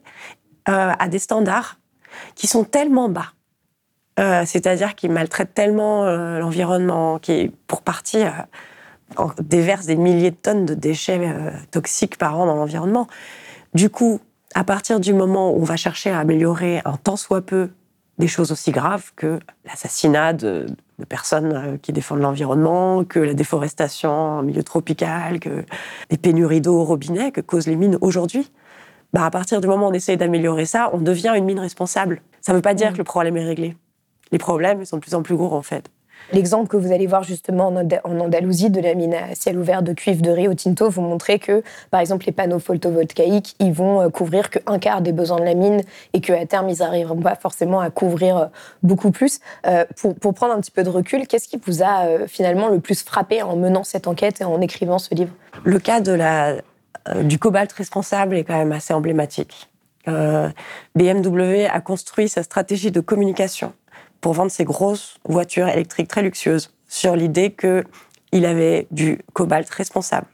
[0.69, 1.77] euh, à des standards
[2.35, 3.27] qui sont tellement bas.
[4.19, 8.23] Euh, c'est-à-dire qu'ils maltraitent tellement euh, l'environnement, qui, pour partie,
[9.39, 11.21] déversent des milliers de tonnes de déchets
[11.71, 13.07] toxiques par an dans l'environnement.
[13.75, 14.19] Du coup,
[14.55, 17.69] à partir du moment où on va chercher à améliorer un tant soit peu
[18.17, 20.65] des choses aussi graves que l'assassinat de,
[20.99, 25.63] de, personnes qui défendent l'environnement, que la déforestation en milieu tropical, que
[26.09, 28.51] les pénuries d'eau au robinet que causent les mines aujourd'hui,
[29.13, 32.21] bah, à partir du moment où on essaye d'améliorer ça, on devient une mine responsable.
[32.41, 32.93] Ça ne veut pas dire mm.
[32.93, 33.75] que le problème est réglé.
[34.31, 35.89] Les problèmes sont de plus en plus gros, en fait.
[36.33, 39.93] L'exemple que vous allez voir justement en Andalousie de la mine à ciel ouvert de
[39.93, 44.09] cuivre de Rio Tinto vous montrer que, par exemple, les panneaux photovoltaïques, ils vont euh,
[44.09, 47.79] couvrir qu'un quart des besoins de la mine et qu'à terme, ils n'arriveront pas forcément
[47.79, 48.45] à couvrir euh,
[48.83, 49.39] beaucoup plus.
[49.65, 52.79] Euh, pour, pour, prendre un petit peu de recul, qu'est-ce qui vous a finalement le
[52.79, 55.31] plus frappé en menant cette enquête et en écrivant ce livre?
[55.63, 56.57] Le cas de la
[57.23, 59.69] du cobalt responsable est quand même assez emblématique.
[60.07, 60.49] Euh,
[60.95, 63.73] BMW a construit sa stratégie de communication
[64.21, 70.27] pour vendre ses grosses voitures électriques très luxueuses sur l'idée qu'il avait du cobalt responsable,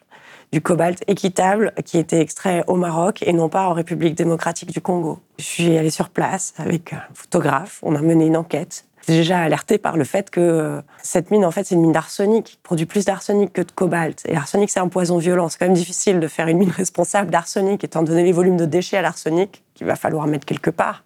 [0.51, 4.79] du cobalt équitable qui était extrait au Maroc et non pas en République démocratique du
[4.79, 5.19] Congo.
[5.39, 9.77] Je suis allée sur place avec un photographe, on a mené une enquête déjà alerté
[9.77, 13.05] par le fait que euh, cette mine, en fait, c'est une mine d'arsenic, produit plus
[13.05, 14.21] d'arsenic que de cobalt.
[14.25, 15.49] Et l'arsenic, c'est un poison violent.
[15.49, 18.65] C'est quand même difficile de faire une mine responsable d'arsenic, étant donné les volumes de
[18.65, 21.03] déchets à l'arsenic qu'il va falloir mettre quelque part.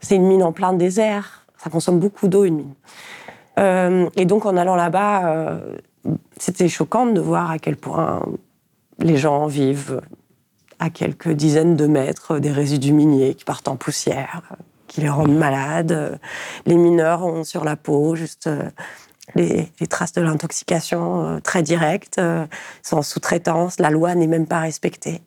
[0.00, 1.46] C'est une mine en plein désert.
[1.62, 2.74] Ça consomme beaucoup d'eau, une mine.
[3.58, 5.76] Euh, et donc, en allant là-bas, euh,
[6.36, 8.22] c'était choquant de voir à quel point
[8.98, 10.00] les gens vivent
[10.78, 14.42] à quelques dizaines de mètres des résidus miniers qui partent en poussière,
[14.92, 16.20] qui les rendent malades.
[16.66, 18.68] Les mineurs ont sur la peau juste euh,
[19.34, 22.44] les, traces de l'intoxication euh, très directes, euh,
[22.90, 25.22] en sous-traitance, la loi n'est même pas respectée.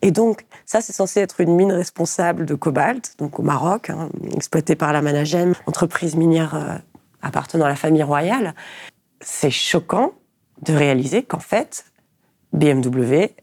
[0.00, 4.08] Et donc, ça, c'est censé être une mine responsable de cobalt, donc au Maroc, hein,
[4.34, 6.80] exploitée par la Managem, entreprise minière
[7.20, 8.54] appartenant à la famille royale.
[9.20, 10.14] C'est choquant
[10.62, 11.84] de réaliser qu'en fait,
[12.54, 13.34] BMW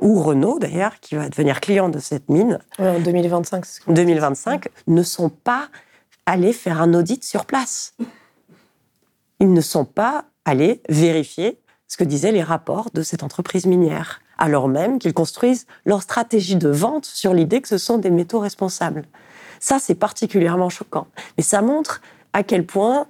[0.00, 2.58] ou Renault d'ailleurs, qui va devenir client de cette mine.
[2.78, 3.64] en 2025.
[3.88, 5.68] 2025, ne sont pas
[6.26, 7.94] allés faire un audit sur place.
[9.40, 11.58] Ils ne sont pas allés vérifier
[11.88, 16.56] ce que disaient les rapports de cette entreprise minière, alors même qu'ils construisent leur stratégie
[16.56, 19.04] de vente sur l'idée que ce sont des métaux responsables.
[19.58, 21.06] Ça, c'est particulièrement choquant.
[21.36, 22.00] Mais ça montre
[22.32, 23.06] à quel point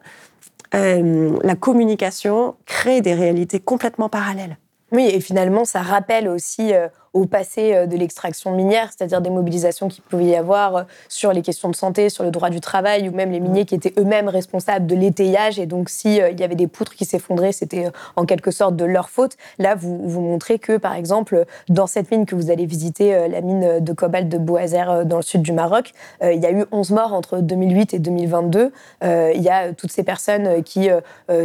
[0.75, 4.57] euh, la communication crée des réalités complètement parallèles.
[4.93, 9.31] Oui, et finalement, ça rappelle aussi euh, au passé euh, de l'extraction minière, c'est-à-dire des
[9.31, 12.61] mobilisations qui pouvaient y avoir euh, sur les questions de santé, sur le droit du
[12.61, 15.59] travail, ou même les miniers qui étaient eux-mêmes responsables de l'étayage.
[15.59, 19.11] Et donc, s'il y avait des poutres qui s'effondraient, c'était en quelque sorte de leur
[19.11, 19.37] faute.
[19.59, 23.81] Là, vous, montrez que, par exemple, dans cette mine que vous allez visiter, la mine
[23.81, 25.93] de cobalt de Boazer dans le sud du Maroc,
[26.23, 28.73] il y a eu 11 morts entre 2008 et 2022.
[29.03, 30.89] il y a toutes ces personnes qui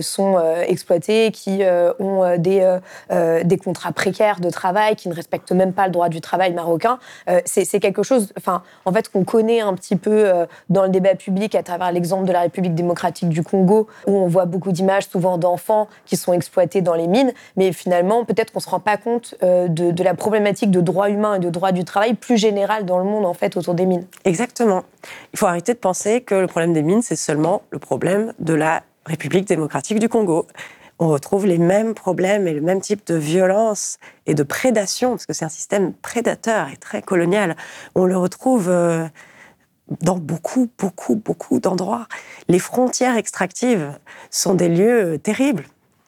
[0.02, 1.62] sont exploitées, qui
[2.00, 2.78] ont des,
[3.44, 7.00] des contrats précaires de travail, qui ne respectent même pas le droit du travail marocain.
[7.30, 10.90] Euh, c'est quelque chose, enfin, en fait, qu'on connaît un petit peu euh, dans le
[10.90, 14.72] débat public à travers l'exemple de la République démocratique du Congo, où on voit beaucoup
[14.72, 17.34] d'images, souvent d'enfants qui sont exploités dans les mines.
[17.58, 21.36] Mais finalement, peut-être qu'on se rend pas compte euh, de, la problématique de droits humains
[21.36, 24.06] et de droit du travail plus générale dans le monde, en fait, autour des mines.
[24.24, 24.84] Exactement.
[25.34, 28.54] Il faut arrêter de penser que le problème des mines, c'est seulement le problème de
[28.54, 30.48] la République démocratique du Congo
[31.00, 35.26] on retrouve les mêmes problèmes et le même type de violence et de prédation, parce
[35.26, 37.56] que c'est un système prédateur et très colonial.
[37.96, 39.06] On le retrouve euh,
[40.02, 42.08] dans beaucoup, beaucoup, beaucoup d'endroits.
[42.48, 43.92] Les frontières extractives
[44.30, 45.66] sont des lieux terribles.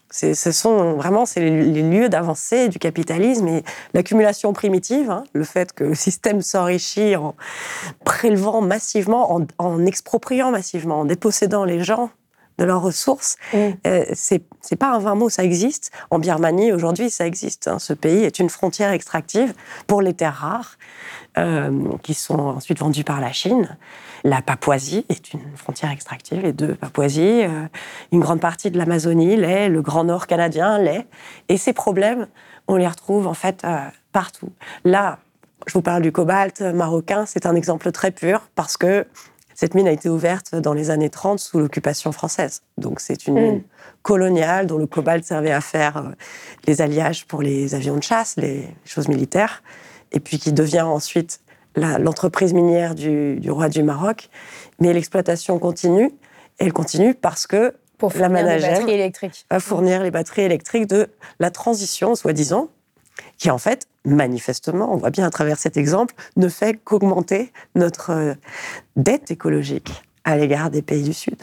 [0.09, 5.73] Ce sont vraiment c'est les, lieux d'avancée du capitalisme et l'accumulation primitive, hein, le fait
[5.73, 7.35] que le système s'enrichit en
[8.05, 12.09] prélevant massivement, en, en expropriant massivement, en dépossédant les gens
[12.57, 13.37] de leurs ressources.
[13.53, 13.57] Mm.
[13.85, 15.91] Euh, c'est pas un vain mot, ça existe.
[16.09, 17.67] En Birmanie, aujourd'hui, ça existe.
[17.67, 17.79] Hein.
[17.79, 19.53] Ce pays est une frontière extractive
[19.87, 20.77] pour les terres rares,
[21.37, 21.71] euh,
[22.03, 23.77] qui sont ensuite vendues par la Chine.
[24.23, 27.43] La Papouasie est une frontière extractive, et deux Papouasies.
[27.43, 27.67] Euh,
[28.11, 31.05] une grande partie de l'Amazonie l'est, le Grand Nord canadien l'est.
[31.49, 32.27] Et ces problèmes,
[32.67, 33.77] on les retrouve en fait euh,
[34.11, 34.49] partout.
[34.83, 35.19] Là,
[35.67, 39.05] je vous parle du cobalt marocain, c'est un exemple très pur parce que
[39.59, 42.61] cette mine a été ouverte dans les années 30 sous l'occupation française.
[42.77, 43.63] Donc c'est une mine mm.
[44.03, 46.11] coloniale dont le cobalt servait à faire euh,
[46.67, 49.63] les alliages pour les avions de chasse, les choses militaires,
[50.11, 51.41] et puis qui devient ensuite
[51.75, 54.29] l'entreprise minière du, roi du Maroc.
[54.79, 56.11] Mais l'exploitation continue,
[56.59, 58.85] et elle continue parce que pour la managère
[59.49, 62.69] va fournir les batteries électriques de la transition, soi-disant,
[63.37, 68.11] qui en fait, manifestement, on voit bien à travers cet exemple, ne fait qu'augmenter notre
[68.11, 68.33] euh,
[68.95, 69.91] dette écologique
[70.23, 71.37] à l'égard des pays du Sud.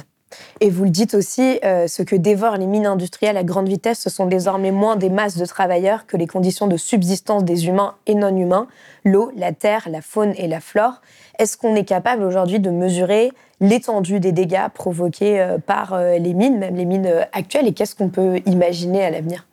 [0.61, 4.01] Et vous le dites aussi, euh, ce que dévorent les mines industrielles à grande vitesse,
[4.01, 7.95] ce sont désormais moins des masses de travailleurs que les conditions de subsistance des humains
[8.07, 8.67] et non humains,
[9.05, 11.03] l'eau, la terre, la faune et la flore.
[11.39, 16.59] Est-ce qu'on est capable aujourd'hui de mesurer l'étendue des dégâts provoqués euh, par les mines,
[16.59, 19.47] même les mines actuelles, et qu'est-ce qu'on peut imaginer à l'avenir?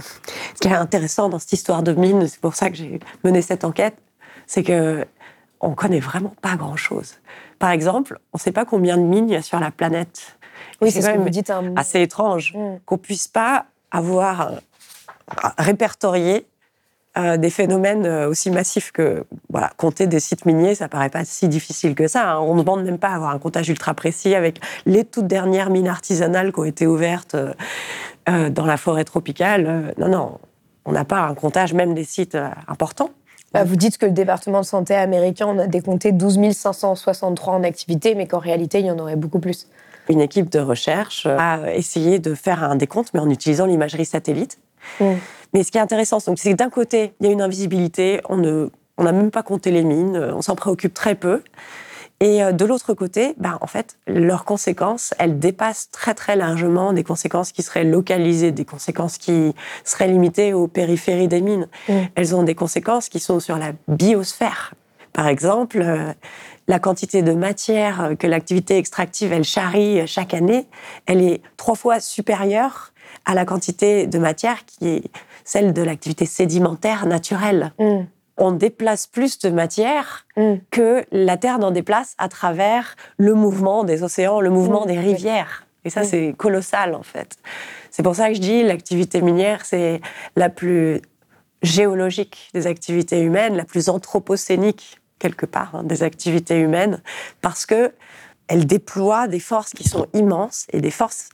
[0.00, 3.42] Ce qui est intéressant dans cette histoire de mines, c'est pour ça que j'ai mené
[3.42, 3.96] cette enquête,
[4.46, 5.06] c'est que
[5.60, 7.16] on connaît vraiment pas grand-chose.
[7.58, 10.38] Par exemple, on ne sait pas combien de mines il y a sur la planète.
[10.80, 11.50] Oui, c'est ce que vous dites.
[11.50, 11.76] Un...
[11.76, 12.80] Assez étrange qu'on mm.
[12.86, 14.56] qu'on puisse pas avoir euh,
[15.58, 16.46] répertorié
[17.18, 21.24] euh, des phénomènes euh, aussi massifs que voilà, compter des sites miniers, ça paraît pas
[21.24, 22.32] si difficile que ça.
[22.32, 22.40] Hein.
[22.40, 25.70] On ne demande même pas à avoir un comptage ultra précis avec les toutes dernières
[25.70, 27.36] mines artisanales qui ont été ouvertes
[28.28, 29.66] euh, dans la forêt tropicale.
[29.66, 30.38] Euh, non, non,
[30.84, 33.10] on n'a pas un comptage même des sites euh, importants.
[33.54, 37.62] Bah, vous dites que le département de santé américain on a décompté 12 563 en
[37.64, 39.68] activité, mais qu'en réalité, il y en aurait beaucoup plus.
[40.08, 44.58] Une équipe de recherche a essayé de faire un décompte, mais en utilisant l'imagerie satellite.
[45.00, 45.14] Mm.
[45.52, 48.36] Mais ce qui est intéressant, c'est que d'un côté, il y a une invisibilité, on
[48.98, 51.42] n'a même pas compté les mines, on s'en préoccupe très peu.
[52.20, 56.92] Et euh, de l'autre côté, ben, en fait, leurs conséquences, elles dépassent très très largement
[56.92, 61.66] des conséquences qui seraient localisées, des conséquences qui seraient limitées aux périphéries des mines.
[61.88, 61.94] Mm.
[62.14, 64.74] Elles ont des conséquences qui sont sur la biosphère.
[65.14, 66.12] Par exemple, euh,
[66.68, 70.68] la quantité de matière que l'activité extractive elle charrie chaque année,
[71.06, 72.92] elle est trois fois supérieure
[73.24, 75.02] à la quantité de matière qui est
[75.44, 77.72] celle de l'activité sédimentaire naturelle.
[77.78, 78.04] Mm
[78.40, 80.54] on déplace plus de matière mm.
[80.70, 84.88] que la Terre n'en déplace à travers le mouvement des océans, le mouvement mm.
[84.88, 85.66] des rivières.
[85.84, 87.36] Et ça, c'est colossal, en fait.
[87.90, 90.00] C'est pour ça que je dis l'activité minière, c'est
[90.36, 91.00] la plus
[91.62, 97.02] géologique des activités humaines, la plus anthropocénique, quelque part, hein, des activités humaines,
[97.40, 97.92] parce que
[98.48, 101.28] elle déploie des forces qui sont immenses et des forces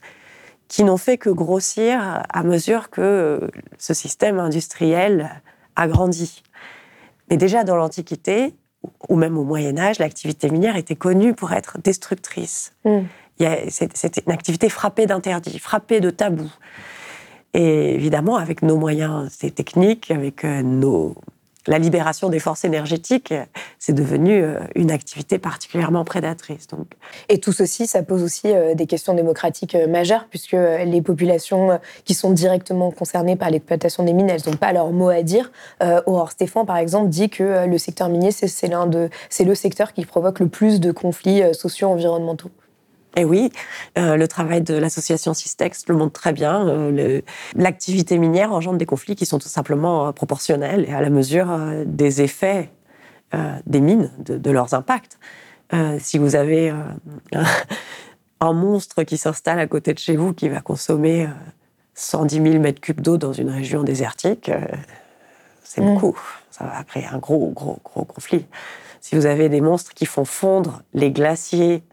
[0.67, 5.41] qui n'ont fait que grossir à mesure que ce système industriel
[5.75, 6.43] a grandi.
[7.29, 8.53] Mais déjà dans l'Antiquité,
[9.09, 12.73] ou même au Moyen Âge, l'activité minière était connue pour être destructrice.
[12.85, 12.99] Mm.
[13.69, 16.51] C'était une activité frappée d'interdits, frappée de tabous.
[17.53, 21.15] Et évidemment, avec nos moyens techniques, avec euh, nos
[21.67, 23.33] la libération des forces énergétiques,
[23.79, 26.67] c'est devenu euh, une activité particulièrement prédatrice.
[27.29, 31.79] Et tout ceci, ça pose aussi euh, des questions démocratiques euh, majeures, puisque les populations
[32.05, 35.51] qui sont directement concernées par l'exploitation des mines, elles n'ont pas leur mot à dire.
[36.05, 40.47] Aurore Stéphane, par exemple, dit que le secteur minier, c'est le secteur qui provoque le
[40.47, 42.51] plus de conflits sociaux environnementaux.
[43.17, 43.51] Et oui,
[43.95, 46.91] le travail de l'association Systex le montre très bien.
[47.55, 51.47] L'activité minière engendre des conflits qui sont tout simplement proportionnels et à la mesure
[51.85, 52.69] des effets
[53.33, 55.19] euh, des mines, de, leurs impacts.
[55.73, 56.75] Euh, si vous avez euh,
[58.39, 61.27] un monstre qui s'installe à côté de chez vous qui va consommer
[61.95, 64.49] 110 000 mètres cubes d'eau dans une région désertique,
[65.61, 65.93] c'est mm.
[65.93, 66.17] beaucoup.
[66.51, 68.45] Ça va créer un gros, gros, gros conflit.
[69.01, 71.83] Si vous avez des monstres qui font fondre les glaciers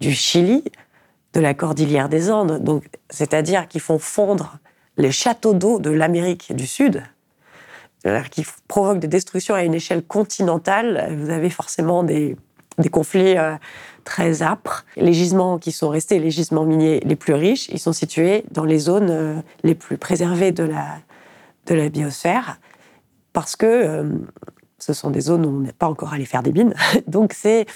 [0.00, 0.64] du Chili,
[1.34, 4.58] de la cordillère des Andes, donc c'est-à-dire qui font fondre
[4.96, 7.02] les châteaux d'eau de l'Amérique du Sud,
[8.30, 12.36] qui provoque des destructions à une échelle continentale, vous avez forcément des,
[12.90, 13.56] conflits euh,
[14.04, 14.84] très âpres.
[14.96, 18.64] Les gisements qui sont restés, les gisements miniers les plus riches, ils sont situés dans
[18.64, 19.34] les zones euh,
[19.64, 20.98] les plus préservées de la,
[21.66, 22.60] de la biosphère,
[23.32, 24.04] parce que euh,
[24.78, 26.74] ce sont des zones où on n'est pas encore allé faire des mines.
[27.08, 27.66] Donc c'est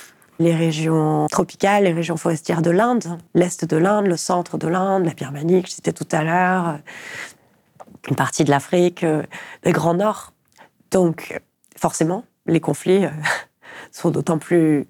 [0.43, 5.05] les régions tropicales, les régions forestières de l'Inde, l'Est de l'Inde, le centre de l'Inde,
[5.05, 6.79] la Birmanie, que je citais tout à l'heure,
[8.09, 9.23] une partie de l'Afrique, euh,
[9.65, 10.33] le Grand Nord.
[10.91, 11.41] Donc,
[11.77, 13.11] forcément, les conflits euh,
[13.93, 14.89] sont d'autant plus,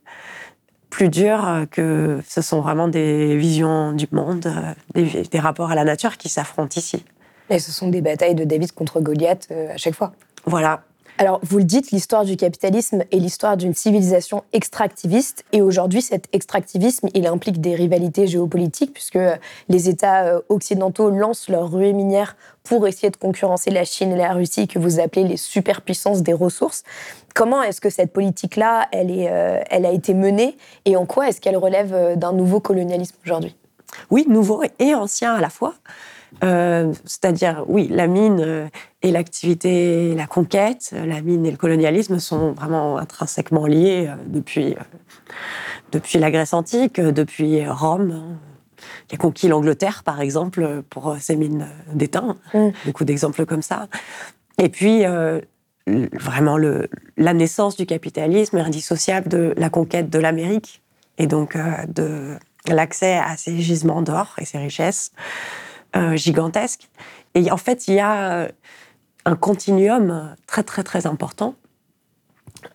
[0.91, 4.51] plus durs euh, que ce sont vraiment des visions du monde,
[4.95, 7.05] des, rapports à la nature qui s'affrontent ici.
[7.51, 10.12] Et ce sont des batailles de David contre Goliath à chaque fois.
[10.47, 10.85] Voilà.
[11.23, 15.45] Alors, vous le dites, l'histoire du capitalisme est l'histoire d'une civilisation extractiviste.
[15.53, 19.21] Et aujourd'hui, cet extractivisme, il implique des rivalités géopolitiques, puisque
[19.69, 24.33] les États occidentaux lancent leurs ruées minières pour essayer de concurrencer la Chine et la
[24.33, 26.83] Russie que vous appelez les superpuissances des ressources.
[27.37, 30.57] Comment est-ce que cette politique-là, elle, est, euh, elle a été menée
[30.87, 33.55] et en quoi est-ce qu'elle relève euh, d'un nouveau colonialisme aujourd'hui?
[34.11, 35.75] Oui, nouveau et ancien à la fois.
[36.45, 38.71] Euh, c'est-à-dire, oui, la mine
[39.03, 44.75] et l'activité, la conquête, la mine et le colonialisme sont vraiment intrinsèquement liés depuis,
[45.92, 48.38] depuis la Grèce antique, depuis Rome, hein
[49.09, 52.37] qui a conquis l'Angleterre, par exemple, pour ses mines d'étain.
[52.55, 52.68] Mm.
[52.85, 53.88] Beaucoup d'exemples comme ça.
[54.59, 55.40] Et puis, euh,
[55.87, 60.83] vraiment, le, la naissance du capitalisme est indissociable de la conquête de l'Amérique
[61.18, 62.37] et donc euh, de
[62.68, 65.12] l'accès à ces gisements d'or et ces richesses
[65.97, 66.89] euh, gigantesques.
[67.35, 68.49] Et en fait, il y a
[69.25, 71.55] un continuum très, très, très important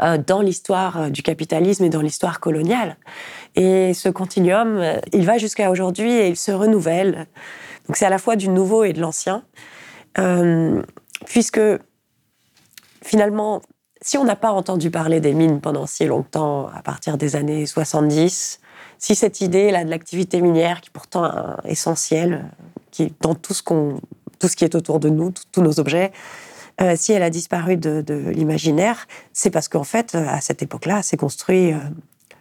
[0.01, 2.97] euh, dans l'histoire euh, du capitalisme et dans l'histoire coloniale.
[3.55, 7.27] Et ce continuum, euh, il va jusqu'à aujourd'hui et il se renouvelle.
[7.87, 9.43] Donc c'est à la fois du nouveau et de l'ancien,
[11.25, 11.61] puisque
[13.01, 13.61] finalement,
[14.01, 17.65] si on n'a pas entendu parler des mines pendant si longtemps, à partir des années
[17.65, 18.59] 70,
[18.99, 21.31] si cette idée-là de l'activité minière, qui est pourtant
[21.65, 22.45] essentielle,
[22.91, 23.99] qui est dans tout ce, qu'on,
[24.39, 26.11] tout ce qui est autour de nous, tous nos objets,
[26.79, 31.01] euh, si elle a disparu de, l'imaginaire, c'est parce qu'en fait, euh, à cette époque-là,
[31.01, 31.77] s'est construit euh,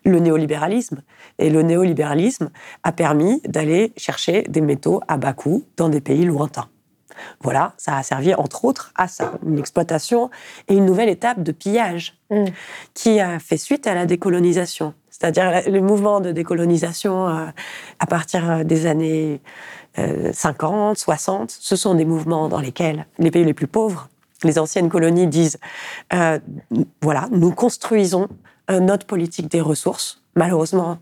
[0.05, 1.03] le néolibéralisme.
[1.39, 2.51] Et le néolibéralisme
[2.83, 6.69] a permis d'aller chercher des métaux à bas coût dans des pays lointains.
[7.41, 10.31] Voilà, ça a servi entre autres à ça, une exploitation
[10.69, 12.45] et une nouvelle étape de pillage mm.
[12.93, 14.93] qui a fait suite à la décolonisation.
[15.19, 19.41] C'est-à-dire le mouvement de décolonisation à partir des années
[19.97, 24.09] 50, 60, ce sont des mouvements dans lesquels les pays les plus pauvres
[24.45, 25.59] les anciennes colonies disent
[26.13, 26.39] euh,
[27.03, 28.29] voilà, nous construisons
[28.71, 30.99] euh, notre politique des ressources, malheureusement,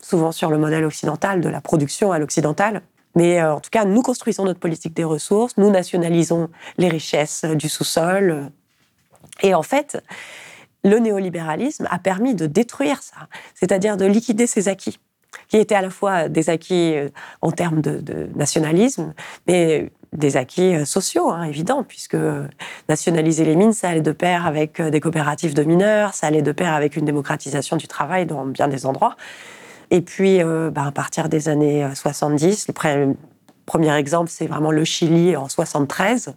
[0.00, 2.82] souvent sur le modèle occidental, de la production à l'occidental.
[3.14, 7.44] Mais euh, en tout cas, nous construisons notre politique des ressources, nous nationalisons les richesses
[7.44, 8.50] du sous-sol.
[9.42, 10.02] Et en fait,
[10.86, 14.98] le néolibéralisme a permis de détruire ça, c'est-à-dire de liquider ces acquis
[15.48, 16.94] qui étaient à la fois des acquis
[17.42, 19.12] en termes de, nationalisme,
[19.46, 22.16] mais des acquis euh, sociaux, hein, évidents, puisque
[22.88, 26.42] nationaliser les mines, ça allait de pair avec euh, des coopératives de mineurs, ça allait
[26.42, 29.16] de pair avec une démocratisation du travail dans bien des endroits.
[29.90, 33.14] Et puis, euh, bah, à partir des années 70, le
[33.66, 36.34] premier exemple, c'est vraiment le Chili en 73,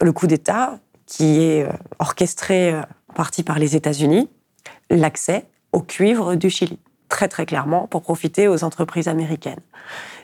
[0.00, 1.66] le coup d'État qui est
[1.98, 2.72] orchestré
[3.10, 4.28] en partie par les États-Unis,
[4.88, 9.60] l'accès au cuivre du Chili, très très clairement, pour profiter aux entreprises américaines.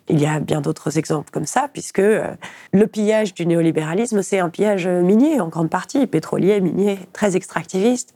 [0.09, 2.35] Il y a bien d'autres exemples comme ça, puisque euh,
[2.73, 8.15] le pillage du néolibéralisme, c'est un pillage minier en grande partie, pétrolier, minier, très extractiviste.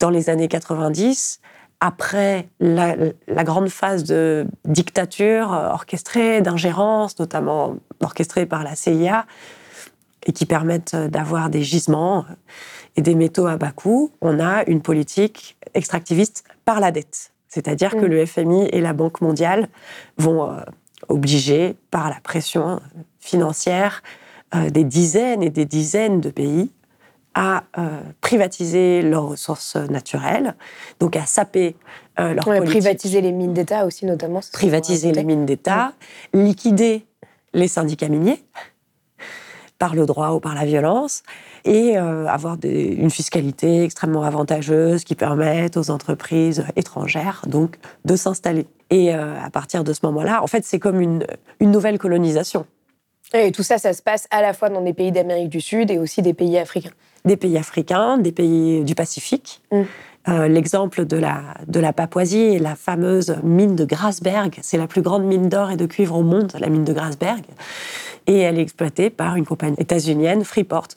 [0.00, 1.40] Dans les années 90,
[1.78, 2.96] après la,
[3.44, 9.24] grande phase de dictature orchestrée, d'ingérence, notamment orchestrée par la CIA,
[10.26, 12.24] et qui permettent d'avoir des gisements
[13.00, 17.32] et des métaux à bas coût, on a une politique extractiviste par la dette.
[17.48, 18.08] C'est-à-dire que mm.
[18.08, 19.68] le FMI et la Banque mondiale
[20.18, 20.60] vont euh,
[21.08, 22.78] obliger, par la pression
[23.18, 24.02] financière,
[24.54, 26.70] euh, des dizaines et des dizaines de pays
[27.34, 30.54] à euh, privatiser leurs ressources naturelles,
[30.98, 31.76] donc à saper
[32.18, 34.40] euh, leur ouais, Privatiser les mines d'État aussi, notamment.
[34.52, 35.94] Privatiser les mines d'État,
[36.34, 37.06] liquider
[37.54, 38.44] les syndicats miniers
[39.78, 41.22] par le droit ou par la violence,
[41.64, 48.66] et euh, avoir une fiscalité extrêmement avantageuse qui permette aux entreprises étrangères donc de s'installer.
[48.90, 51.24] Et euh, à partir de ce moment-là, en fait, c'est comme une,
[51.60, 52.66] une nouvelle colonisation.
[53.32, 55.90] Et tout ça, ça se passe à la fois dans des pays d'Amérique du Sud
[55.90, 56.90] et aussi des pays africains.
[57.24, 59.62] Des pays africains, des pays du Pacifique.
[59.70, 59.82] Mm.
[60.28, 65.00] Euh, l'exemple de la, de la Papouasie, la fameuse mine de Grasberg, c'est la plus
[65.00, 67.42] grande mine d'or et de cuivre au monde, la mine de Grasberg,
[68.26, 70.88] et elle est exploitée par une compagnie états-unienne, Freeport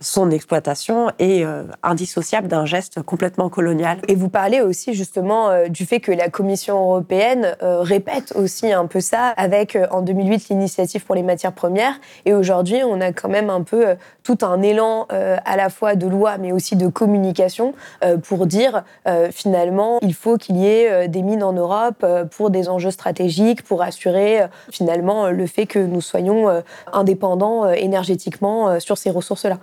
[0.00, 3.98] son exploitation est euh, indissociable d'un geste complètement colonial.
[4.08, 8.72] Et vous parlez aussi justement euh, du fait que la Commission européenne euh, répète aussi
[8.72, 11.94] un peu ça avec en 2008 l'initiative pour les matières premières.
[12.24, 16.06] Et aujourd'hui, on a quand même un peu tout un élan à la fois de
[16.06, 17.74] loi mais aussi de communication
[18.22, 18.84] pour dire
[19.30, 22.04] finalement il faut qu'il y ait des mines en Europe
[22.36, 28.98] pour des enjeux stratégiques, pour assurer finalement le fait que nous soyons indépendants énergétiquement sur
[28.98, 29.58] ces ressources-là.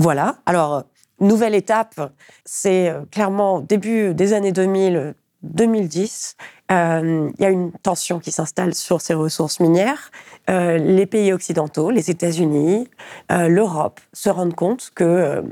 [0.00, 0.36] Voilà.
[0.46, 0.84] Alors,
[1.20, 2.10] nouvelle étape,
[2.46, 6.36] c'est euh, clairement début des années 2000, 2010.
[6.72, 10.10] Euh, il y a une tension qui s'installe sur ces ressources minières.
[10.48, 12.88] Euh, les pays occidentaux, les États-Unis,
[13.28, 15.44] l'Europe se rendent compte que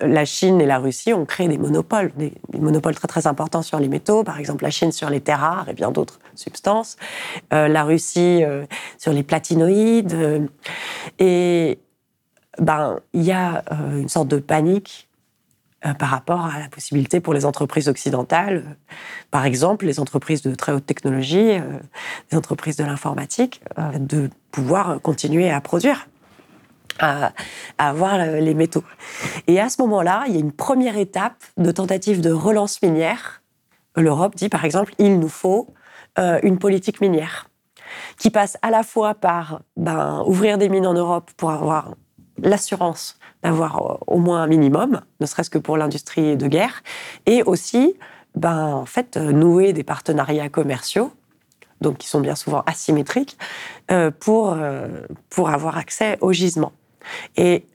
[0.00, 3.80] la Chine et la Russie ont créé des monopoles, des, monopoles très très importants sur
[3.80, 6.96] les métaux, par exemple la Chine sur les terres rares et bien d'autres substances,
[7.50, 8.42] la Russie
[8.98, 10.48] sur les platinoïdes.
[11.18, 11.78] et
[12.58, 15.08] ben, il y a euh, une sorte de panique
[15.84, 18.76] euh, par rapport à la possibilité pour les entreprises occidentales,
[19.30, 21.78] par exemple les entreprises de très haute technologie, euh,
[22.30, 23.62] les entreprises de l'informatique,
[23.98, 26.06] de pouvoir continuer à produire,
[26.98, 27.32] à,
[27.78, 28.84] avoir les métaux.
[29.46, 33.42] Et à ce moment-là, il y a une première étape de tentative de relance minière.
[33.96, 35.74] L'Europe dit par exemple, il nous faut
[36.16, 37.48] une politique minière
[38.18, 41.94] qui passe à la fois par ben, ouvrir des mines en Europe pour avoir
[42.42, 46.82] l'assurance d'avoir euh, au moins un minimum, ne serait-ce que pour l'industrie de guerre,
[47.26, 47.94] et aussi,
[48.34, 51.12] ben, en fait, euh, nouer des partenariats commerciaux,
[51.80, 53.36] donc qui sont bien souvent asymétriques,
[53.90, 54.56] euh, pour,
[55.28, 56.72] pour avoir accès au gisement.
[57.36, 57.66] Et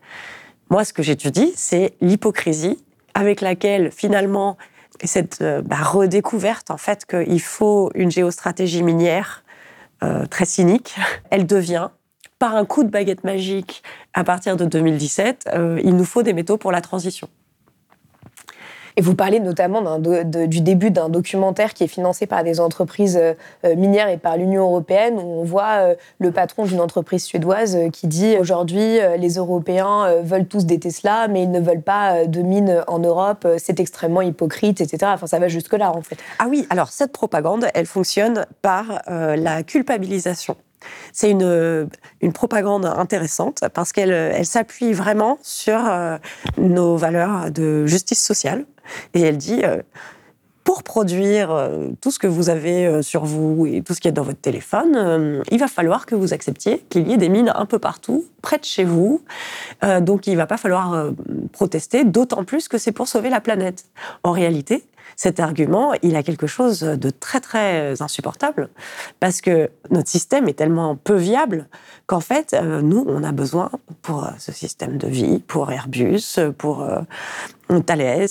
[0.69, 2.83] moi, ce que j'étudie, c'est l'hypocrisie
[3.13, 4.57] avec laquelle, finalement,
[5.03, 9.43] cette bah, redécouverte, en fait, qu'il faut une géostratégie minière
[10.29, 10.95] très cynique,
[11.29, 11.89] elle devient
[12.39, 13.83] par un coup de baguette magique,
[14.13, 17.27] à partir de 2017, euh, il nous faut des métaux pour la transition.
[18.97, 23.33] Et vous parlez notamment du début d'un documentaire qui est financé par des entreprises euh,
[23.63, 28.07] euh, minières et par l'Union européenne, où on voit le patron d'une entreprise suédoise qui
[28.07, 32.83] dit aujourd'hui les Européens veulent tous des Tesla, mais ils ne veulent pas de mines
[32.87, 35.11] en Europe, c'est extrêmement hypocrite, etc.
[35.13, 36.17] Enfin, ça va jusque-là, en fait.
[36.39, 40.57] Ah oui, alors cette propagande, elle fonctionne par la culpabilisation.
[41.13, 41.89] C'est une,
[42.21, 46.17] une, propagande intéressante parce qu'elle elle, s'appuie vraiment sur euh,
[46.57, 48.65] nos valeurs de justice sociale.
[49.13, 49.81] Et elle dit, euh,
[50.63, 54.11] pour produire euh, tout ce que vous avez sur vous et tout ce qui est
[54.11, 57.65] dans votre téléphone, il va falloir que vous acceptiez qu'il y ait des mines un
[57.65, 59.21] peu partout, près de chez vous.
[60.01, 61.11] donc il ne va pas falloir
[61.51, 63.85] protester, d'autant plus que c'est pour sauver la planète.
[64.23, 64.83] En réalité,
[65.19, 68.69] cet argument, il a quelque chose de très très insupportable
[69.19, 71.67] parce que notre système est tellement peu viable
[72.05, 73.69] qu'en fait, euh, nous, on a besoin
[74.01, 77.01] pour euh, ce système de vie, pour Airbus, pour euh,
[77.85, 78.29] Thales,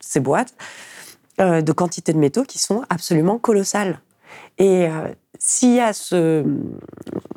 [0.00, 0.54] ces boîtes,
[1.38, 4.00] de quantités de métaux qui sont absolument colossales.
[4.56, 4.88] Et
[5.38, 6.44] s'il y a ce,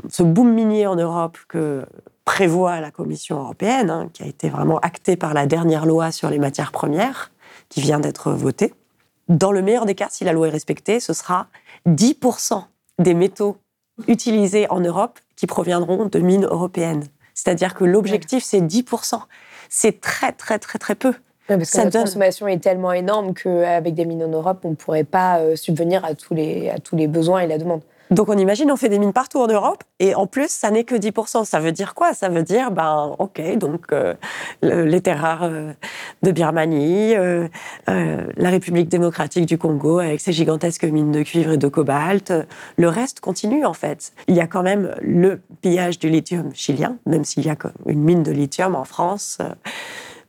[0.09, 1.85] ce boom minier en Europe que
[2.23, 6.29] prévoit la Commission européenne, hein, qui a été vraiment acté par la dernière loi sur
[6.29, 7.31] les matières premières,
[7.69, 8.73] qui vient d'être votée,
[9.27, 11.47] dans le meilleur des cas, si la loi est respectée, ce sera
[11.87, 12.63] 10%
[12.99, 13.57] des métaux
[14.07, 17.05] utilisés en Europe qui proviendront de mines européennes.
[17.33, 19.19] C'est-à-dire que l'objectif, c'est 10%.
[19.69, 21.13] C'est très, très, très, très peu.
[21.47, 25.03] parce que la consommation est tellement énorme qu'avec des mines en Europe, on ne pourrait
[25.03, 27.81] pas euh, subvenir à tous, les, à tous les besoins et la demande.
[28.11, 30.83] Donc on imagine, on fait des mines partout en Europe, et en plus, ça n'est
[30.83, 31.45] que 10%.
[31.45, 32.13] Ça veut dire quoi?
[32.13, 34.13] Ça veut dire, ben, ok, donc euh,
[34.61, 35.71] les terres rares euh,
[36.21, 37.47] de Birmanie, euh,
[37.87, 42.33] la République démocratique du Congo avec ses gigantesques mines de cuivre et de cobalt,
[42.77, 44.13] le reste continue en fait.
[44.27, 47.55] Il y a quand même le pillage du lithium chilien, même s'il y a
[47.87, 49.39] une mine de lithium en France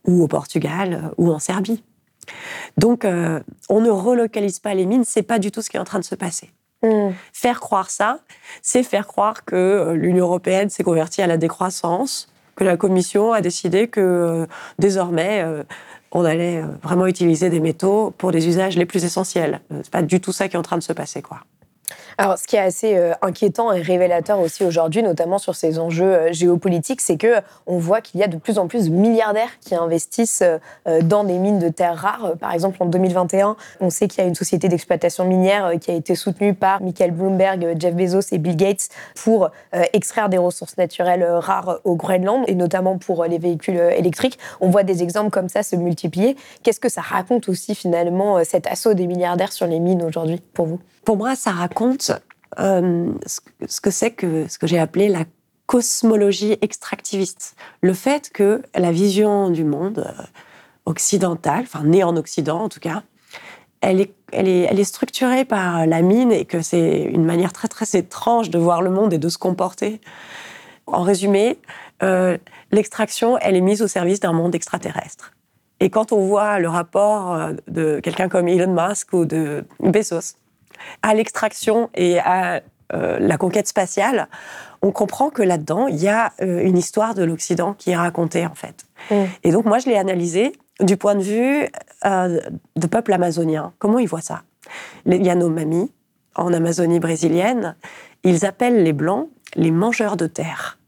[0.06, 1.82] ou au Portugal ou en Serbie.
[2.78, 5.84] Donc, on ne relocalise pas les mines, c'est pas du tout ce qui est en
[5.84, 6.50] train de se passer.
[6.85, 7.14] Mm.
[7.32, 8.18] Faire croire ça,
[8.62, 13.32] c'est faire croire que euh, l'Union européenne s'est convertie à la décroissance, que la Commission
[13.32, 14.47] a décidé que euh,
[14.78, 15.62] désormais euh,
[16.12, 19.61] on allait vraiment utiliser des métaux pour des usages les plus essentiels.
[19.82, 21.41] C'est pas du tout ça qui est en train de se passer, quoi.
[22.16, 26.14] Alors, ce qui est assez euh, inquiétant et révélateur aussi aujourd'hui, notamment sur ces enjeux
[26.14, 29.58] euh, géopolitiques, c'est que on voit qu'il y a de plus en plus de milliardaires
[29.60, 30.44] qui investissent
[30.86, 32.34] euh, dans des mines de terres rares.
[32.38, 35.94] Par exemple, en 2021, on sait qu'il y a une société d'exploitation minière qui a
[35.94, 39.50] été soutenue par Michael Bloomberg, Jeff Bezos et Bill Gates pour
[39.92, 44.38] extraire des ressources naturelles rares au Groenland et notamment pour les véhicules électriques.
[44.60, 46.36] On voit des exemples comme ça se multiplier.
[46.62, 50.66] Qu'est-ce que ça raconte aussi finalement cet assaut des milliardaires sur les mines aujourd'hui pour
[50.66, 50.80] vous?
[51.05, 52.12] Pour moi, ça raconte
[52.59, 53.12] euh,
[53.66, 55.24] ce que j'ai appelé la
[55.66, 57.57] cosmologie extractiviste.
[57.80, 60.22] Le fait que la vision du monde euh,
[60.86, 63.02] occidental, enfin née en Occident en tout cas,
[63.80, 68.59] elle est structurée par la mine et que c'est une manière très très étrange de
[68.59, 70.00] voir le monde et de se comporter.
[70.86, 71.59] En résumé,
[72.02, 72.38] euh,
[72.72, 75.32] l'extraction, elle est mise au service d'un monde extraterrestre.
[75.80, 80.36] Et quand on voit le rapport de quelqu'un comme Elon Musk ou de Bezos,
[81.02, 82.62] à l'extraction et à
[82.92, 84.28] euh, la conquête spatiale,
[84.82, 88.46] on comprend que là-dedans, il y a euh, une histoire de l'Occident qui est racontée,
[88.46, 88.84] en fait.
[89.10, 89.24] Mm.
[89.42, 91.68] Et donc, moi, je l'ai analysé du point de vue
[92.04, 92.40] euh,
[92.76, 93.72] de peuple amazonien.
[93.78, 94.42] Comment ils voient ça?
[95.06, 95.92] Il y a nos mamies
[96.34, 97.76] en Amazonie brésilienne.
[98.24, 100.78] Ils appellent les Blancs les mangeurs de terre.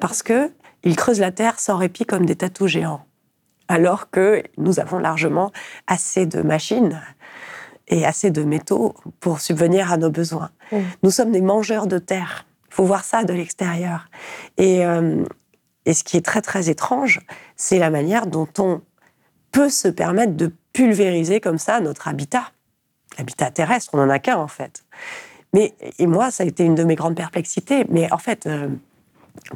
[0.00, 0.50] Parce que
[0.84, 3.04] ils creusent la terre sans répit comme des tatous géants.
[3.66, 5.52] Alors que nous avons largement
[5.86, 7.00] assez de machines
[7.88, 10.50] et assez de métaux pour subvenir à nos besoins.
[10.72, 10.76] Mmh.
[11.02, 12.46] Nous sommes des mangeurs de terre.
[12.68, 14.08] Il faut voir ça de l'extérieur.
[14.56, 15.24] Et, euh,
[15.86, 17.20] et ce qui est très très étrange,
[17.56, 18.82] c'est la manière dont on
[19.52, 22.52] peut se permettre de pulvériser comme ça notre habitat.
[23.16, 24.84] L'habitat terrestre, on n'en a qu'un en fait.
[25.54, 27.84] Mais, et moi, ça a été une de mes grandes perplexités.
[27.88, 28.68] Mais en fait, euh,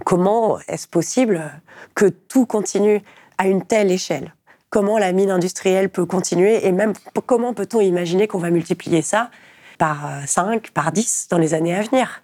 [0.04, 1.52] comment est-ce possible
[1.94, 3.02] que tout continue
[3.38, 4.34] à une telle échelle?
[4.72, 6.94] Comment la mine industrielle peut continuer et même
[7.26, 9.30] comment peut-on imaginer qu'on va multiplier ça
[9.78, 12.22] par 5, euh, par 10 dans les années à venir?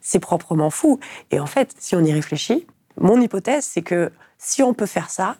[0.00, 0.98] C'est proprement fou.
[1.30, 2.66] Et en fait, si on y réfléchit,
[3.00, 5.36] mon hypothèse, c'est que si on peut faire ça,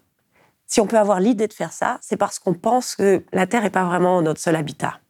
[0.67, 3.63] si on peut avoir l'idée de faire ça, c'est parce qu'on pense que la Terre
[3.63, 5.01] n'est pas vraiment notre seul habitat.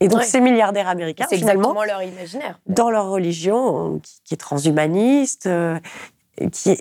[0.00, 2.58] Et donc ces milliardaires américains, c'est exactement leur imaginaire.
[2.66, 5.78] Dans leur religion, qui, est transhumaniste, euh,
[6.50, 6.76] qui,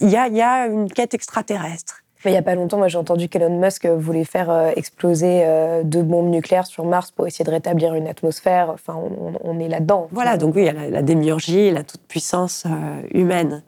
[0.00, 3.58] il y a une quête extraterrestre il n'y a pas longtemps, moi j'ai entendu qu'Elon
[3.58, 7.94] Musk voulait faire euh, exploser euh, deux bombes nucléaires sur Mars pour essayer de rétablir
[7.94, 8.70] une atmosphère.
[8.70, 8.98] Enfin,
[9.42, 10.08] on, est là-dedans.
[10.10, 13.62] Voilà, donc oui, il y a la, démiurgie, la toute-puissance euh, humaine.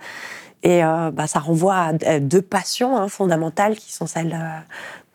[0.63, 4.37] Et bah, ça renvoie à deux passions hein, fondamentales qui sont celles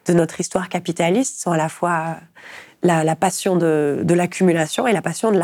[0.06, 2.16] de notre histoire capitaliste, sont à la fois
[2.84, 5.42] la, passion de, l'accumulation et la passion de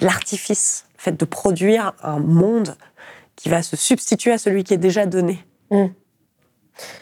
[0.00, 2.76] l'artifice, le fait de produire un monde
[3.34, 5.44] qui va se substituer à celui qui est déjà donné.
[5.70, 5.86] Mmh.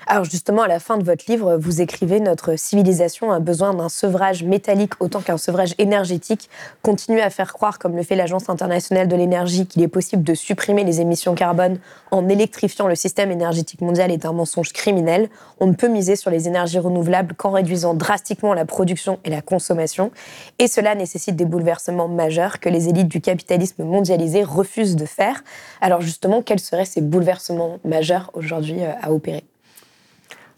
[0.07, 3.89] Alors justement, à la fin de votre livre, vous écrivez Notre civilisation a besoin d'un
[3.89, 6.49] sevrage métallique autant qu'un sevrage énergétique.
[6.83, 10.35] Continuer à faire croire, comme le fait l'Agence internationale de l'énergie, qu'il est possible de
[10.35, 11.79] supprimer les émissions carbone
[12.11, 15.29] en électrifiant le système énergétique mondial est un mensonge criminel.
[15.61, 19.43] On ne peut miser sur les énergies renouvelables qu'en réduisant drastiquement la production et la
[19.43, 20.11] consommation.
[20.59, 25.43] Et cela nécessite des bouleversements majeurs que les élites du capitalisme mondialisé refusent de faire.
[25.81, 29.45] Alors justement, quels seraient ces bouleversements majeurs aujourd'hui euh, à opérer?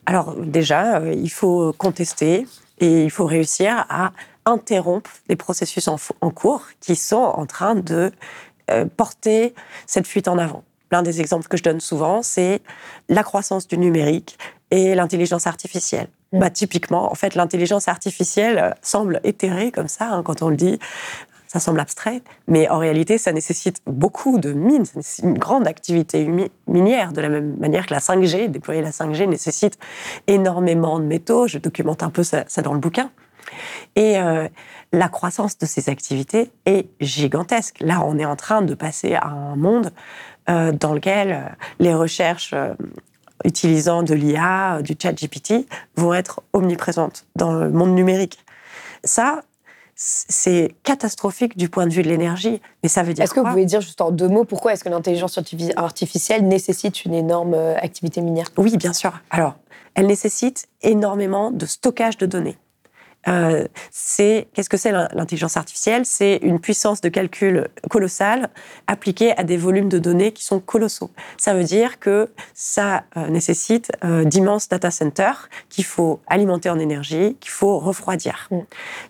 [0.09, 2.47] Alors déjà, euh, il faut contester
[2.81, 4.13] et il faut réussir à
[4.47, 5.99] interrompre les processus en,
[6.31, 8.11] cours qui sont en train de
[8.71, 9.55] euh, porter
[9.87, 10.65] cette fuite en avant.
[10.91, 12.63] L'un des exemples que je donne souvent, c'est
[13.11, 14.39] la croissance du numérique
[14.71, 16.09] et l'intelligence artificielle.
[16.33, 16.39] Mmh.
[16.39, 20.57] Bah, typiquement, en fait, l'intelligence artificielle euh, semble éthérée comme ça hein, quand on le
[20.57, 20.79] dit
[21.49, 26.29] ça semble abstrait, mais en réalité, ça nécessite beaucoup de mines, c'est une grande activité
[26.67, 29.79] minière, de la même manière que la 5G, déployer la 5G nécessite
[30.27, 33.11] énormément de métaux, je documente un peu ça, dans le bouquin.
[33.97, 34.47] Et euh,
[34.93, 37.79] la croissance de ces activités est gigantesque.
[37.81, 39.91] Là, on est en train de passer à un monde
[40.51, 41.41] euh, dans lequel euh,
[41.79, 42.55] les recherches
[43.45, 48.45] utilisant de l'IA, du chat GPT, vont être omniprésentes dans le monde numérique.
[49.05, 49.43] Ça,
[50.01, 52.63] c'est catastrophique du point de vue de l'énergie.
[52.85, 54.85] Mais ça veut dire Est-ce que vous pouvez dire juste en deux mots pourquoi est-ce
[54.85, 58.47] que l'intelligence artifi- artificielle nécessite une énorme euh, activité minière?
[58.57, 59.21] Oui, bien sûr.
[59.31, 59.57] Alors,
[59.97, 62.57] elle nécessite énormément de stockage de données.
[63.27, 66.07] Euh, c'est qu'est-ce que c'est l'in- l'intelligence artificielle?
[66.07, 68.51] C'est une puissance de calcul colossale
[68.87, 71.11] appliquée à des volumes de données qui sont colossaux.
[71.39, 76.79] Ça veut dire que ça euh, nécessite euh, d'immenses data centers qu'il faut alimenter en
[76.79, 78.47] énergie, qu'il faut refroidir.
[78.53, 78.59] Mm.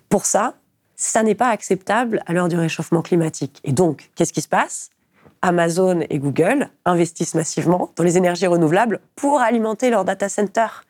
[0.08, 0.54] Pour ça,
[0.98, 3.60] ça n'est pas acceptable à l'heure du réchauffement climatique.
[3.62, 4.90] Et donc, qu'est-ce qui se passe?
[5.40, 10.82] Amazon et Google investissent massivement dans les énergies renouvelables pour alimenter leurs data centers.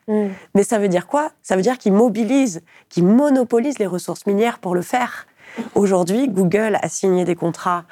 [0.55, 1.31] Mais ça veut dire quoi?
[1.43, 5.27] Ça veut dire qu'ils mobilisent, qu'ils monopolisent les ressources minières pour le faire.
[5.75, 7.85] Aujourd'hui, Google a signé des contrats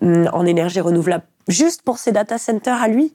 [0.00, 3.14] hum, en énergie renouvelable juste pour ses data centers à lui,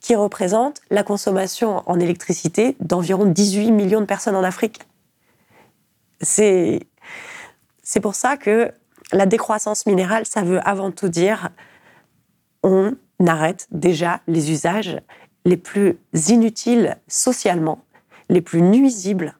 [0.00, 4.80] qui représentent la consommation en électricité d'environ 18 millions de personnes en Afrique.
[6.20, 6.80] C'est
[7.92, 8.70] c'est pour ça que
[9.12, 11.48] la décroissance minérale, ça veut avant tout dire
[12.62, 12.94] on
[13.26, 15.00] arrête déjà les usages
[15.44, 17.80] les plus inutiles socialement,
[18.28, 19.34] les plus nuisibles.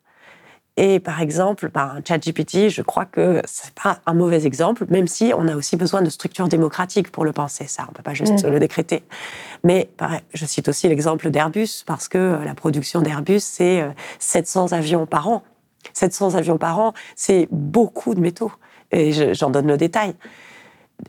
[0.77, 5.33] Et par exemple, bah, ChatGPT, je crois que c'est pas un mauvais exemple, même si
[5.37, 7.69] on a aussi besoin de structures démocratiques pour le penser.
[7.69, 8.51] Ça, on peut pas juste Mm.
[8.51, 9.05] le décréter.
[9.63, 13.91] Mais pareil, je cite aussi l'exemple d'Airbus parce que euh, la production d'Airbus c'est euh,
[14.19, 15.45] 700 avions par an.
[15.93, 18.53] 700 avions par an, c'est beaucoup de métaux.
[18.93, 20.15] Et je- j'en donne le détail.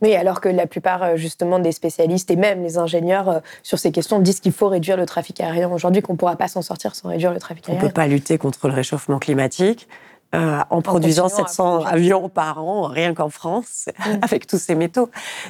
[0.01, 3.77] Oui, alors que la plupart euh, justement des spécialistes et même les ingénieurs euh, sur
[3.77, 6.61] ces questions disent qu'il faut réduire le trafic aérien aujourd'hui, qu'on ne pourra pas s'en
[6.61, 7.89] sortir sans réduire le trafic On ne aérien.
[7.89, 9.89] peut pas lutter contre le réchauffement climatique
[10.33, 11.93] euh, en, produisant continuant à 700 produire.
[11.93, 13.89] avions par an, rien qu'en France,
[14.21, 15.09] avec tous ces métaux.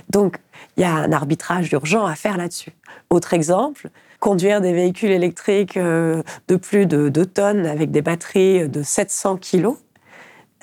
[0.09, 0.37] Donc,
[0.75, 2.71] il y a un arbitrage urgent à faire là-dessus.
[3.11, 3.91] Autre exemple,
[4.21, 9.35] conduire des véhicules électriques euh, de plus de 2 tonnes avec des batteries de 700
[9.37, 9.77] kilos,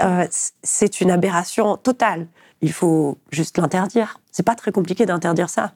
[0.01, 0.27] euh,
[0.63, 2.29] c'est une aberration totale.
[2.63, 4.21] Il faut juste l'interdire.
[4.33, 5.73] C'est pas très compliqué d'interdire ça.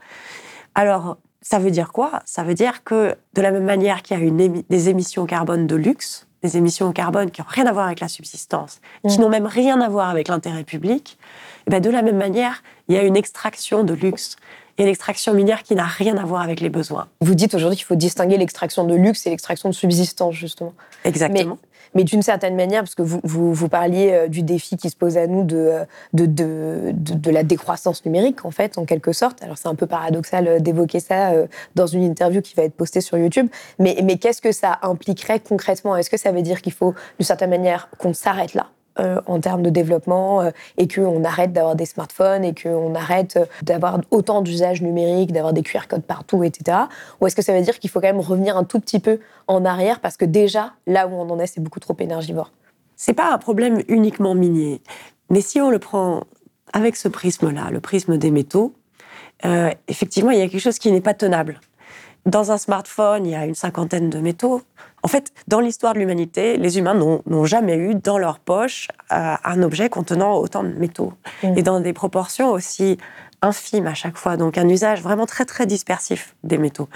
[0.75, 2.21] Alors, ça veut dire quoi?
[2.25, 5.27] Ça veut dire que de la même manière qu'il y a une émi- des émissions
[5.27, 9.19] carbone de luxe, des émissions carbone qui n'ont rien à voir avec la subsistance, qui
[9.19, 9.23] Mm.
[9.23, 11.19] n'ont même rien à voir avec l'intérêt public,
[11.67, 14.37] eh ben de la même manière, il y a une extraction de luxe.
[14.79, 17.09] Il y a une extraction minière qui n'a rien à voir avec les besoins.
[17.21, 20.73] Vous dites aujourd'hui qu'il faut distinguer l'extraction de luxe et l'extraction de subsistance, justement.
[21.05, 21.59] Exactement.
[21.95, 24.97] Mais d'une certaine manière, parce que vous, vous, vous parliez euh, du défi qui se
[24.97, 28.87] pose à nous de, euh, de, de, de, de la décroissance numérique, en fait, en
[28.87, 29.43] quelque sorte.
[29.43, 31.33] Alors, c'est un peu paradoxal euh, d'évoquer ça
[31.75, 33.49] dans une interview qui va être postée sur YouTube.
[33.79, 35.95] Mais, mais qu'est-ce que ça impliquerait concrètement?
[35.97, 38.69] Est-ce que ça veut dire qu'il faut, d'une certaine manière, qu'on s'arrête là?
[38.99, 43.37] Euh, en termes de développement euh, et qu'on arrête d'avoir des smartphones et qu'on arrête
[43.37, 46.79] euh, d'avoir autant d'usages numériques, d'avoir des QR codes partout, etc.
[47.21, 49.21] Ou est-ce que ça veut dire qu'il faut quand même revenir un tout petit peu
[49.47, 52.53] en arrière parce que déjà, là où on en est, c'est beaucoup trop énergivore?
[52.97, 54.83] C'est pas un problème uniquement minier.
[55.31, 56.25] Mais si on le prend
[56.73, 58.75] avec ce prisme-là, le prisme des métaux,
[59.45, 61.61] euh, effectivement, il y a quelque chose qui n'est pas tenable.
[62.27, 64.63] Dans un smartphone, il y a une cinquantaine de métaux.
[65.03, 69.35] En fait, dans l'histoire de l'humanité, les humains n'ont jamais eu dans leur poche euh,
[69.43, 71.13] un objet contenant autant de métaux.
[71.43, 71.59] Mm.
[71.59, 72.99] Et dans des proportions aussi
[73.43, 74.37] infimes à chaque fois.
[74.37, 76.89] Donc un usage vraiment très, très dispersif des métaux.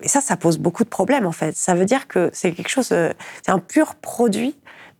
[0.00, 1.54] Et ça, ça pose beaucoup de problèmes, en fait.
[1.56, 3.12] Ça veut dire que c'est quelque chose, euh,
[3.44, 4.56] c'est un pur produit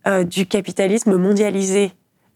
[0.07, 1.93] euh, du capitalisme mondialisé,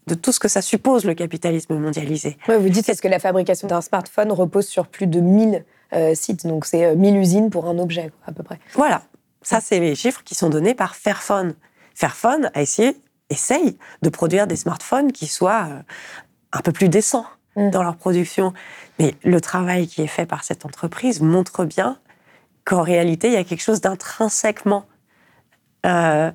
[0.07, 2.37] de tout ce que ça suppose, le capitalisme mondialisé.
[2.47, 6.47] Vous dites est-ce que la fabrication d'un smartphone repose sur plus de 1000 euh, sites,
[6.47, 8.59] donc c'est euh, 1000 usines pour un objet, à peu près.
[8.73, 9.03] Voilà.
[9.47, 11.55] Ça, c'est les chiffres qui sont donnés par Fairphone.
[11.95, 12.97] Fairphone a essayé,
[13.29, 15.81] essaye de produire des smartphones qui soient euh,
[16.51, 17.27] un peu plus décents
[17.57, 17.71] Mm.
[17.71, 18.53] dans leur production.
[18.99, 21.99] Mais le travail qui est fait par cette entreprise montre bien
[22.63, 24.85] qu'en réalité, il y a quelque chose d'intrinsèquement
[25.85, 26.31] euh,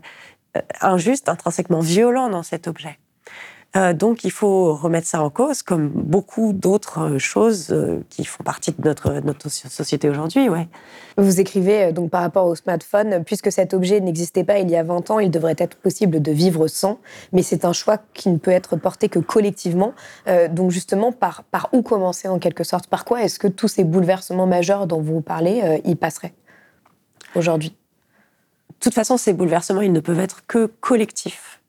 [0.80, 2.98] injuste, intrinsèquement violent dans cet objet.
[3.76, 8.24] Euh, donc il faut remettre ça en cause, comme beaucoup d'autres euh, choses euh, qui
[8.24, 10.48] font partie de notre, notre société aujourd'hui.
[10.48, 10.68] Ouais.
[11.16, 14.82] Vous écrivez donc par rapport au smartphone, puisque cet objet n'existait pas il y a
[14.82, 16.98] 20 ans, il devrait être possible de vivre sans,
[17.32, 19.94] mais c'est un choix qui ne peut être porté que collectivement.
[20.28, 22.86] Euh, donc justement, par, par où commencer en quelque sorte?
[22.86, 26.34] Par quoi est-ce que tous ces bouleversements majeurs dont vous parlez, euh, y passeraient
[27.34, 27.70] aujourd'hui?
[27.70, 31.61] De toute façon, ces bouleversements, ils ne peuvent être que collectifs.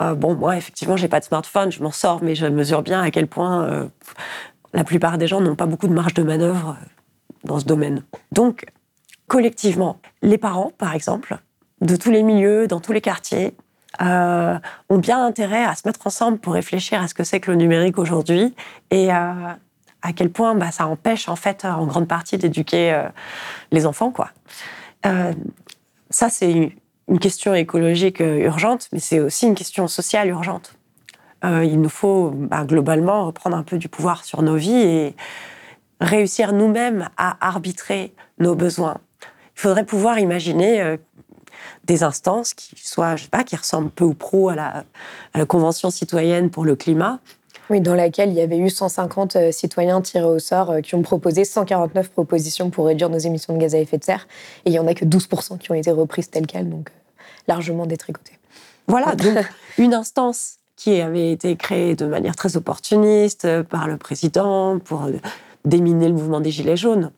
[0.00, 3.02] Euh, bon, moi, effectivement, j'ai pas de smartphone, je m'en sors, mais je mesure bien
[3.02, 3.86] à quel point euh,
[4.72, 6.86] la plupart des gens n'ont pas beaucoup de marge de manœuvre euh,
[7.44, 8.02] dans ce domaine.
[8.32, 8.66] Donc,
[9.26, 11.38] collectivement, les parents, par exemple,
[11.80, 13.54] de tous les milieux, dans tous les quartiers,
[13.98, 17.56] ont bien intérêt à se mettre ensemble pour réfléchir à ce que c'est que le
[17.58, 18.54] numérique aujourd'hui
[18.90, 19.58] et à,
[20.16, 23.08] quel point bah, ça empêche, en fait, en grande partie d'éduquer
[23.72, 24.14] les enfants,
[25.02, 26.72] ça, c'est
[27.08, 30.74] une question écologique euh, urgente, mais c'est aussi une question sociale urgente.
[31.44, 35.16] Euh, il nous faut bah, globalement reprendre un peu du pouvoir sur nos vies et
[36.00, 38.98] réussir nous-mêmes à arbitrer nos besoins.
[39.56, 40.96] Il faudrait pouvoir imaginer euh,
[41.84, 44.84] des instances qui soient, je sais pas, qui ressemblent peu ou prou à la,
[45.34, 47.20] à la Convention citoyenne pour le climat,
[47.70, 50.96] oui, dans laquelle il y avait eu 150 euh, citoyens tirés au sort euh, qui
[50.96, 54.26] ont proposé 149 propositions pour réduire nos émissions de gaz à effet de serre.
[54.64, 57.22] Et il n'y en a que 12% qui ont été reprises telles quelles, donc euh,
[57.46, 58.38] largement détricotées.
[58.88, 59.38] Voilà, donc
[59.78, 65.08] une instance qui avait été créée de manière très opportuniste par le président pour
[65.64, 67.12] déminer le mouvement des Gilets jaunes.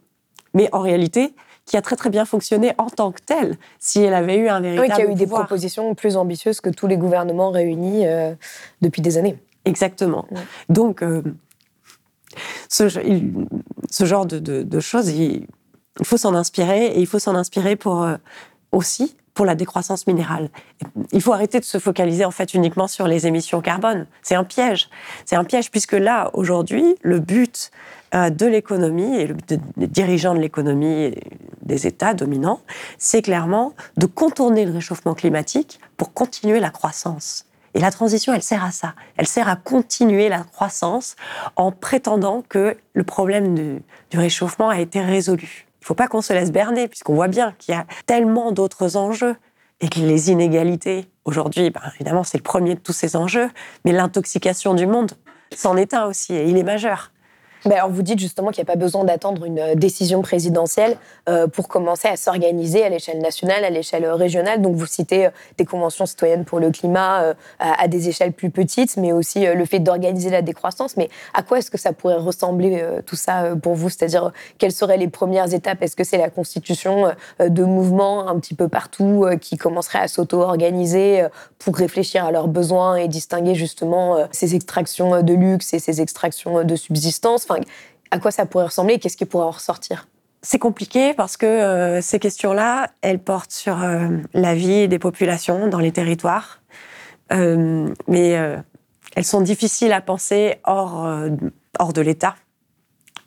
[0.53, 1.33] Mais en réalité,
[1.65, 4.61] qui a très très bien fonctionné en tant que telle, si elle avait eu un
[4.61, 5.19] véritable Oui, qui a eu pouvoir.
[5.19, 8.05] des propositions plus ambitieuses que tous les gouvernements réunis
[8.83, 9.39] depuis des années.
[9.65, 10.27] Exactement.
[10.31, 10.41] Ouais.
[10.69, 11.23] Donc, euh,
[12.69, 15.47] ce, ce, genre de, de, de choses, il,
[16.01, 18.17] il faut s'en inspirer et il faut s'en inspirer pour euh,
[18.73, 20.51] aussi pour la décroissance minérale.
[21.13, 24.07] Il faut arrêter de se focaliser en fait uniquement sur les émissions carbone.
[24.23, 24.91] C'est un piège.
[25.25, 27.71] C'est un piège puisque là, aujourd'hui, le but
[28.15, 31.23] euh, de l'économie et le, de, des dirigeants de l'économie et
[31.63, 32.61] des États dominants,
[32.99, 37.47] c'est clairement de contourner le réchauffement climatique pour continuer la croissance.
[37.75, 38.95] Et la transition, elle sert à ça.
[39.17, 41.17] Elle sert à continuer la croissance
[41.57, 43.83] en prétendant que le problème du,
[44.19, 45.67] réchauffement a été résolu.
[45.81, 48.53] Il ne faut pas qu'on se laisse berner, puisqu'on voit bien qu'il y a tellement
[48.53, 49.37] d'autres enjeux
[49.81, 53.51] et que les inégalités, aujourd'hui, ben, évidemment, c'est le premier de tous ces enjeux,
[53.85, 55.13] mais l'intoxication du monde,
[55.57, 57.11] c'en est un aussi, et il est majeur.
[57.65, 60.97] Ben alors vous dites justement qu'il n'y a pas besoin d'attendre une décision présidentielle
[61.29, 64.61] euh, pour commencer à s'organiser à l'échelle nationale, à l'échelle régionale.
[64.61, 68.33] Donc vous citez euh, des conventions citoyennes pour le climat euh, à, à, des échelles
[68.33, 70.97] plus petites, mais aussi euh, le fait d'organiser la décroissance.
[70.97, 73.91] Mais à quoi est-ce que ça pourrait ressembler euh, tout ça pour vous?
[73.91, 75.83] C'est-à-dire quelles seraient les premières étapes?
[75.83, 80.09] Est-ce que c'est la constitution euh, de mouvements un petit peu partout qui commenceraient à
[80.09, 81.27] s'auto-organiser
[81.59, 86.65] pour réfléchir à leurs besoins et distinguer justement ces extractions de luxe et ces extractions
[86.65, 87.47] de subsistance?
[87.53, 87.63] Enfin,
[88.11, 90.07] à quoi ça pourrait ressembler et qu'est-ce qui pourrait en ressortir?
[90.43, 95.69] C'est compliqué parce que euh, ces questions-là, elles portent sur euh, la vie des populations
[95.69, 96.61] dans les territoires,
[97.33, 98.37] euh, mais
[99.15, 101.09] elles sont difficiles à penser hors,
[101.79, 102.35] hors de l'État.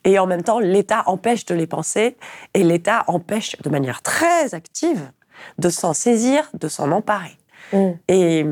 [0.03, 2.17] Et en même temps, l'État empêche de les penser
[2.53, 5.09] et l'État empêche de manière très active
[5.57, 7.37] de s'en saisir, de s'en emparer.
[7.73, 7.91] Mm.
[8.07, 8.45] Et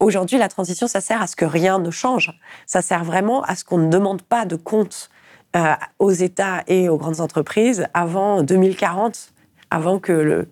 [0.00, 2.32] Aujourd'hui, la transition, ça sert à ce que rien ne change.
[2.66, 5.10] Ça sert vraiment à ce qu'on ne demande pas de compte
[5.54, 9.32] euh, aux États et aux grandes entreprises avant 2040,
[9.70, 10.46] avant que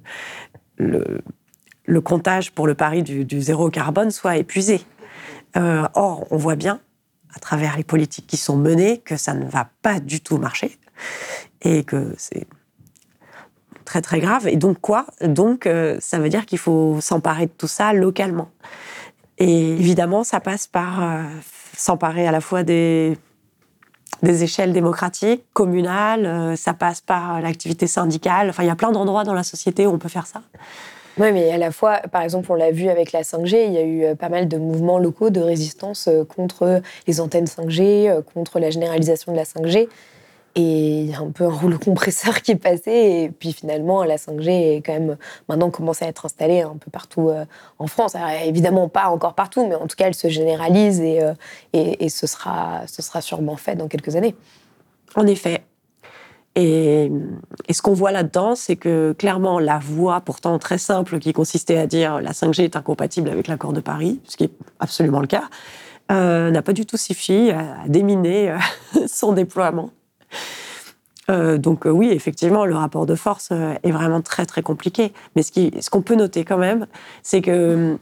[0.76, 4.82] le, comptage pour le pari du, du, zéro carbone soit épuisé.
[5.56, 6.80] Euh, or, on voit bien,
[7.34, 10.78] à travers les politiques qui sont menées, que ça ne va pas du tout marcher
[11.62, 12.46] et que c'est
[13.86, 14.46] très très grave.
[14.46, 15.06] Et donc quoi?
[15.22, 18.50] Donc, euh, ça veut dire qu'il faut s'emparer de tout ça localement.
[19.38, 21.22] Et évidemment, ça passe par euh,
[21.76, 23.16] s'emparer à la fois des,
[24.22, 28.50] des échelles démocratiques, communales, euh, ça passe par l'activité syndicale.
[28.50, 30.42] Enfin, il y a plein d'endroits dans la société où on peut faire ça.
[31.18, 33.78] Oui, mais à la fois, par exemple, on l'a vu avec la 5G, il y
[33.78, 38.58] a eu euh, pas mal de mouvements locaux de résistance contre les antennes 5G, contre
[38.58, 39.88] la généralisation de la 5G.
[40.60, 42.90] Et il y a un peu un rouleau compresseur qui est passé.
[42.90, 45.16] Et puis finalement, la 5G est quand même
[45.48, 47.44] maintenant commencé à être installée un peu partout euh,
[47.78, 48.16] en France.
[48.44, 52.82] Évidemment, pas encore partout, mais en tout cas, elle se généralise et, euh, ce, sera,
[53.20, 54.34] sûrement fait dans quelques années.
[55.14, 55.62] En effet.
[56.56, 57.08] Et,
[57.68, 61.78] et ce qu'on voit là-dedans, c'est que clairement, la voie pourtant très simple qui consistait
[61.78, 65.28] à dire la 5G est incompatible avec l'accord de Paris, ce qui est absolument le
[65.28, 65.44] cas,
[66.10, 68.56] euh, n'a pas du tout suffi à déminer
[69.06, 69.90] son déploiement.
[71.30, 75.12] Euh, donc euh, oui, effectivement, le rapport de force euh, est vraiment très très compliqué.
[75.36, 76.86] Mais ce qu'on ce qu'on peut noter quand même,
[77.22, 77.98] c'est que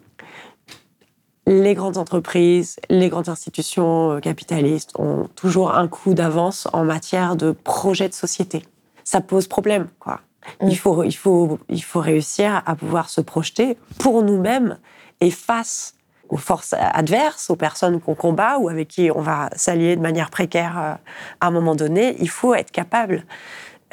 [1.47, 7.53] les grandes entreprises, les grandes institutions capitalistes ont toujours un coup d'avance en matière de
[7.53, 8.65] projet de société.
[9.05, 10.21] Ça pose problème, quoi.
[10.61, 10.69] Mmh.
[10.69, 14.79] Il, faut, il, faut, il faut réussir à pouvoir se projeter pour nous-mêmes
[15.21, 15.95] et face
[16.29, 20.31] aux forces adverses, aux personnes qu'on combat ou avec qui on va s'allier de manière
[20.31, 20.95] précaire euh,
[21.41, 23.25] à un moment donné, il faut être capable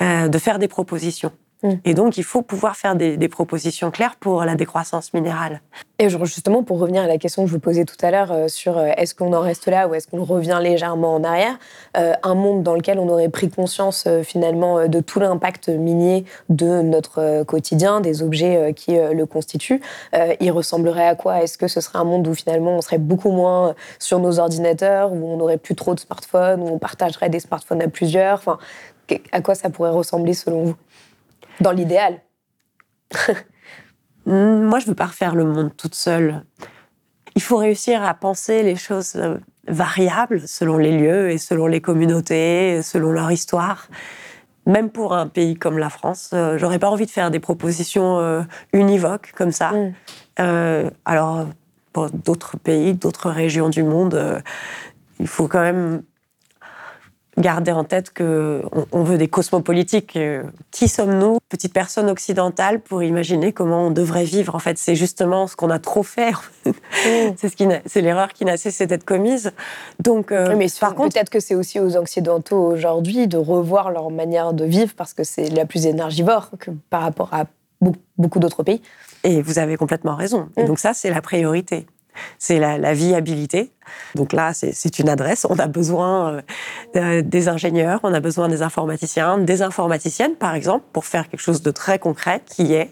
[0.01, 1.31] euh, de faire des propositions.
[1.63, 1.69] Mmh.
[1.85, 5.61] Et donc, il faut pouvoir faire des, des, propositions claires pour la décroissance minérale.
[5.97, 8.47] Et justement, pour revenir à la question que je vous posais tout à l'heure euh,
[8.49, 11.57] sur euh, est-ce qu'on en reste là ou est-ce qu'on revient légèrement en arrière,
[11.97, 16.81] euh, un monde dans lequel on aurait pris conscience finalement de tout l'impact minier de
[16.81, 19.81] notre quotidien, des objets qui le constituent,
[20.39, 21.41] il ressemblerait à quoi?
[21.41, 25.13] Est-ce que ce serait un monde où finalement on serait beaucoup moins sur nos ordinateurs,
[25.13, 28.39] où on n'aurait plus trop de smartphones, où on partagerait des smartphones à plusieurs?
[28.39, 28.57] Enfin,
[29.31, 30.75] à quoi ça pourrait ressembler selon vous?
[31.61, 32.21] Dans l'idéal.
[34.25, 36.43] Moi, je veux pas refaire le monde toute seule.
[37.35, 39.37] il faut réussir à penser les choses euh,
[39.67, 43.87] variables selon les lieux et selon les communautés, selon leur histoire.
[44.65, 48.19] Même pour un pays comme la France, euh, j'aurais pas envie de faire des propositions
[48.19, 49.71] euh, univoques comme ça.
[49.71, 50.89] Mm.
[51.05, 51.47] alors,
[51.91, 54.41] pour d'autres pays, d'autres régions du monde,
[55.19, 56.01] il faut quand même
[57.37, 60.15] garder en tête que on, veut des cosmopolitiques.
[60.15, 64.95] Euh, qui sommes-nous, petites personnes occidentales, pour imaginer comment on devrait vivre En fait, c'est
[64.95, 66.31] justement ce qu'on a trop fait.
[66.65, 66.71] Mm.
[67.37, 69.51] c'est ce c'est l'erreur qui n'a cessé d'être commise.
[69.99, 74.09] Donc, euh, mais par contre, peut-être que c'est aussi aux occidentaux aujourd'hui de revoir leur
[74.11, 77.45] manière de vivre parce que c'est la plus énergivore que par rapport à
[78.17, 78.81] beaucoup d'autres pays.
[79.23, 80.49] Et vous avez complètement raison.
[80.57, 80.67] Et mm.
[80.67, 81.87] donc ça, c'est la priorité
[82.37, 83.71] c'est la, viabilité.
[84.15, 85.45] Donc là, c'est une adresse.
[85.49, 86.41] On a besoin
[86.95, 91.41] euh, des ingénieurs, on a besoin des informaticiens, des informaticiennes, par exemple, pour faire quelque
[91.41, 92.91] chose de très concret qui est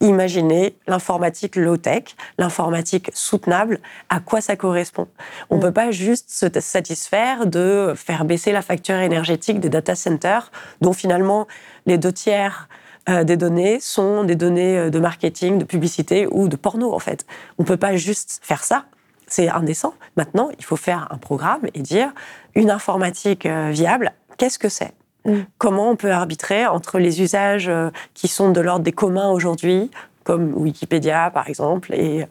[0.00, 2.04] imaginer l'informatique low-tech,
[2.38, 5.08] l'informatique soutenable, à quoi ça correspond.
[5.50, 5.64] On ne mm.
[5.64, 10.50] peut pas juste se satisfaire de faire baisser la facture énergétique des data centers,
[10.80, 11.46] dont finalement
[11.86, 12.68] les deux tiers
[13.08, 16.98] euh, des données sont des données euh, de marketing, de publicité ou de porno, en
[16.98, 17.24] fait.
[17.58, 18.84] On ne peut pas juste faire ça.
[19.26, 19.94] C'est indécent.
[20.16, 22.12] Maintenant, il faut faire un programme et dire
[22.54, 24.92] une informatique euh, viable, qu'est-ce que c'est?
[25.24, 25.40] Mm.
[25.58, 27.70] Comment on peut arbitrer entre les usages
[28.14, 29.90] qui sont de l'ordre des communs aujourd'hui,
[30.24, 32.26] comme Wikipédia par exemple, et,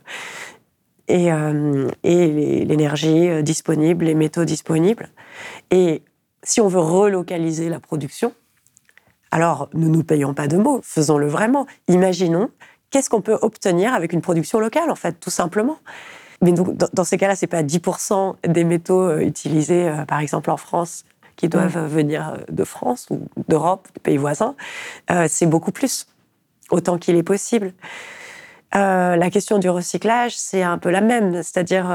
[1.07, 1.29] et,
[2.03, 5.09] et l'énergie disponible, les métaux disponibles.
[5.71, 6.01] Et
[6.43, 8.33] si on veut relocaliser la production,
[9.31, 11.65] alors, ne nous payons pas de mots, faisons-le vraiment.
[11.87, 12.49] Imaginons
[12.89, 15.77] qu'est-ce qu'on peut obtenir avec une production locale, en fait, tout simplement.
[16.41, 20.51] Mais donc, dans, ces cas-là, c'est pas 10% des métaux euh, utilisés, euh, par exemple
[20.51, 21.03] en France,
[21.35, 24.55] qui doivent venir euh, de France ou d'Europe, des pays voisins.
[25.27, 26.07] c'est beaucoup plus,
[26.69, 27.73] autant qu'il est possible.
[28.73, 31.87] la question du recyclage, c'est un peu la même, c'est-à-dire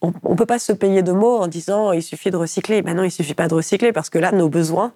[0.00, 2.82] on ne peut pas se payer de mots en disant il suffit de recycler.
[2.82, 4.92] Ben non, il suffit pas de recycler parce que là, nos besoins,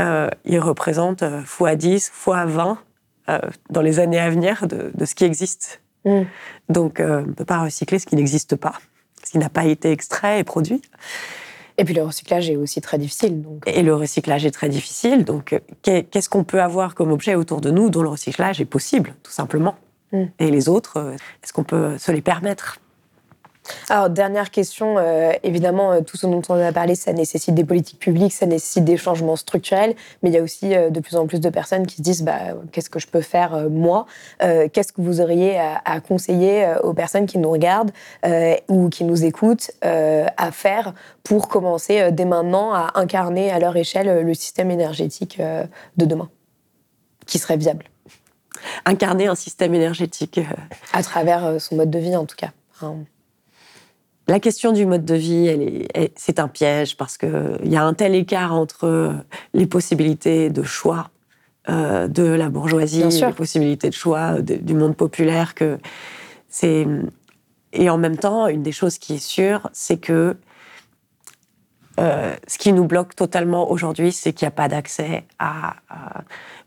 [0.00, 2.76] euh, il représente x10, x20
[3.70, 5.80] dans les années à venir de, ce qui existe.
[6.04, 6.22] Mm.
[6.68, 8.74] Donc, euh, on ne peut pas recycler ce qui n'existe pas,
[9.24, 10.82] ce qui n'a pas été extrait et produit.
[11.78, 13.42] Et puis le recyclage est aussi très difficile.
[13.42, 13.62] Donc.
[13.66, 15.24] Et le recyclage est très difficile.
[15.24, 18.66] Donc, euh, qu'est-ce qu'on peut avoir comme objet autour de nous dont le recyclage est
[18.66, 19.76] possible, tout simplement
[20.12, 20.24] mm.
[20.38, 22.78] Et les autres, est-ce qu'on peut se les permettre?
[23.88, 27.64] Alors, dernière question, euh, évidemment, euh, tout ce dont on a parlé, ça nécessite des
[27.64, 31.16] politiques publiques, ça nécessite des changements structurels, mais il y a aussi euh, de plus
[31.16, 32.38] en plus de personnes qui se disent bah,
[32.72, 34.06] qu'est-ce que je peux faire moi
[34.40, 37.90] Qu'est-ce que vous auriez à, conseiller aux personnes qui nous regardent
[38.68, 40.94] ou qui nous écoutent à faire
[41.24, 45.40] pour commencer dès maintenant à incarner à leur échelle le système énergétique
[45.96, 46.28] de demain,
[47.26, 47.86] qui serait viable
[48.84, 50.40] Incarner un système énergétique.
[50.92, 52.50] À travers son mode de vie, en tout cas.
[54.28, 58.14] La question du mode de vie, c'est un piège parce qu'il y a un tel
[58.14, 59.14] écart entre
[59.54, 61.10] les possibilités de choix
[61.68, 65.78] euh, de la bourgeoisie, les possibilités de choix du monde populaire que
[66.48, 66.86] c'est.
[67.72, 70.36] Et en même temps, une des choses qui est sûre, c'est que
[71.98, 75.24] euh, ce qui nous bloque totalement aujourd'hui, c'est qu'il n'y a pas d'accès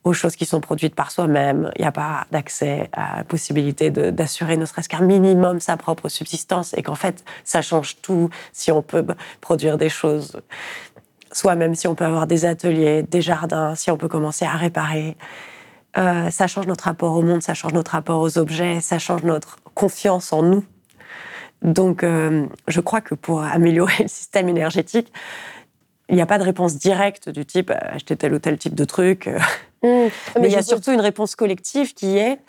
[0.04, 1.72] aux choses qui sont produites par soi-même.
[1.76, 6.10] Il n'y a pas d'accès à la possibilité d'assurer ne serait-ce qu'un minimum sa propre
[6.10, 9.06] subsistance et qu'en fait, ça change tout si on peut
[9.42, 10.42] produire des choses
[11.32, 15.16] soi-même, si on peut avoir des ateliers, des jardins, si on peut commencer à réparer.
[15.98, 19.24] Euh, ça change notre rapport au monde, ça change notre rapport aux objets, ça change
[19.24, 20.64] notre confiance en nous.
[21.62, 25.12] Donc, euh, je crois que pour améliorer le système énergétique,
[26.08, 28.76] il n'y a pas de réponse directe du type euh, acheter tel ou tel type
[28.76, 29.28] de truc.
[29.28, 29.40] Euh.
[29.84, 30.10] Mmh.
[30.42, 32.40] Mais, il y a surtout une réponse collective qui est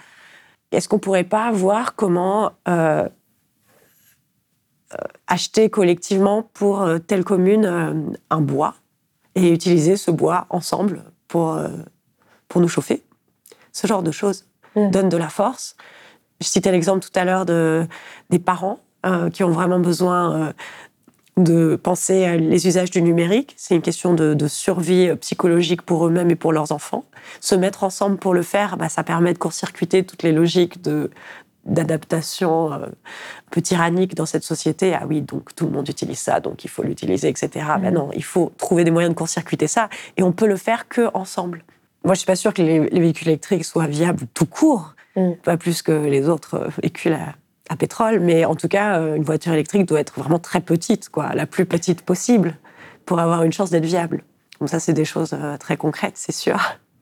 [0.73, 2.53] est-ce qu'on ne pourrait pas voir comment
[5.27, 8.77] acheter collectivement pour telle commune un bois
[9.35, 11.61] et utiliser ce bois ensemble pour,
[12.47, 13.03] pour nous chauffer?
[13.73, 14.47] Ce genre de choses
[14.77, 14.91] mmh.
[14.91, 15.75] donne de la force.
[16.41, 17.85] Je citais l'exemple tout à l'heure de,
[18.31, 20.53] des parents euh, qui ont vraiment besoin euh,
[21.39, 23.55] de penser à les usages du numérique.
[23.57, 27.07] C'est une question de, survie euh, psychologique pour eux-mêmes et pour leurs enfants.
[27.41, 31.11] Se mettre ensemble pour le faire, bah, ça permet de court-circuiter toutes les logiques de
[31.65, 32.89] d'adaptation un
[33.51, 34.95] peu tyrannique dans cette société.
[34.95, 37.49] Ah oui, donc tout le monde utilise ça, donc il faut l'utiliser, etc.
[37.81, 37.95] Ben mmh.
[37.95, 41.09] non, il faut trouver des moyens de court-circuiter ça, et on peut le faire que
[41.15, 41.65] ensemble.
[42.05, 45.33] Moi, je suis pas sûre que les, véhicules électriques soient viables tout court, mmh.
[45.43, 47.35] pas plus que les autres véhicules à,
[47.71, 51.09] à pétrole, mais en tout cas, euh, une voiture électrique doit être vraiment très petite,
[51.09, 52.57] quoi, la plus petite possible,
[53.07, 54.25] pour avoir une chance d'être viable.
[54.59, 56.59] Donc ça, c'est des choses euh, très concrètes, c'est sûr.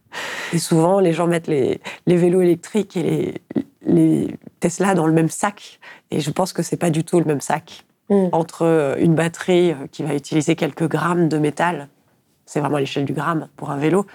[0.53, 3.41] Et souvent, les gens mettent les, vélos électriques et
[3.83, 5.81] les, Tesla dans le même sac.
[6.11, 7.87] Et je pense que c'est pas du tout le même sac.
[8.11, 8.29] Mm.
[8.33, 11.89] Entre euh, une batterie qui va utiliser quelques grammes de métal,
[12.45, 14.07] c'est vraiment l'échelle du gramme pour un vélo,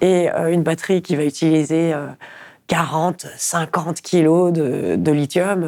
[0.00, 1.94] et une batterie qui va utiliser
[2.66, 5.62] 40, 50 kilos de, de lithium,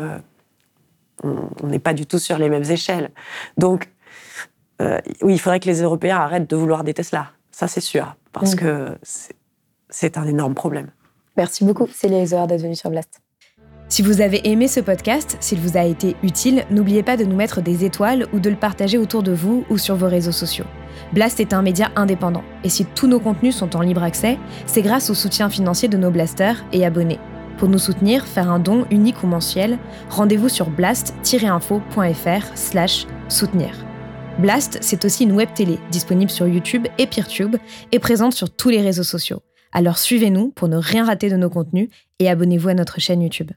[1.24, 3.10] euh, on n'est pas du tout sur les mêmes échelles.
[3.58, 3.90] Donc,
[4.82, 7.30] euh, oui, il faudrait que les Européens arrêtent de vouloir des Tesla.
[7.50, 8.56] Ça, c'est sûr, parce Mm.
[8.58, 9.34] que c'est-
[9.88, 10.90] c'est un énorme problème.
[11.36, 13.20] Merci beaucoup, Célia Isoard d'être venue sur Blast.
[13.88, 17.36] Si vous avez aimé ce podcast, s'il vous a été utile, n'oubliez pas de nous
[17.36, 20.64] mettre des étoiles ou de le partager autour de vous ou sur vos réseaux sociaux.
[21.12, 24.82] Blast est un média indépendant, et si tous nos contenus sont en libre accès, c'est
[24.82, 27.20] grâce au soutien financier de nos blasters et abonnés.
[27.58, 29.78] Pour nous soutenir, faire un don unique ou mensuel,
[30.10, 33.70] rendez-vous sur blast-info.fr slash soutenir.
[34.38, 37.56] Blast, c'est aussi une web télé disponible sur YouTube et Peertube
[37.92, 39.40] et présente sur tous les réseaux sociaux.
[39.72, 41.88] Alors suivez-nous pour ne rien rater de nos contenus
[42.18, 43.52] et abonnez-vous à notre chaîne YouTube.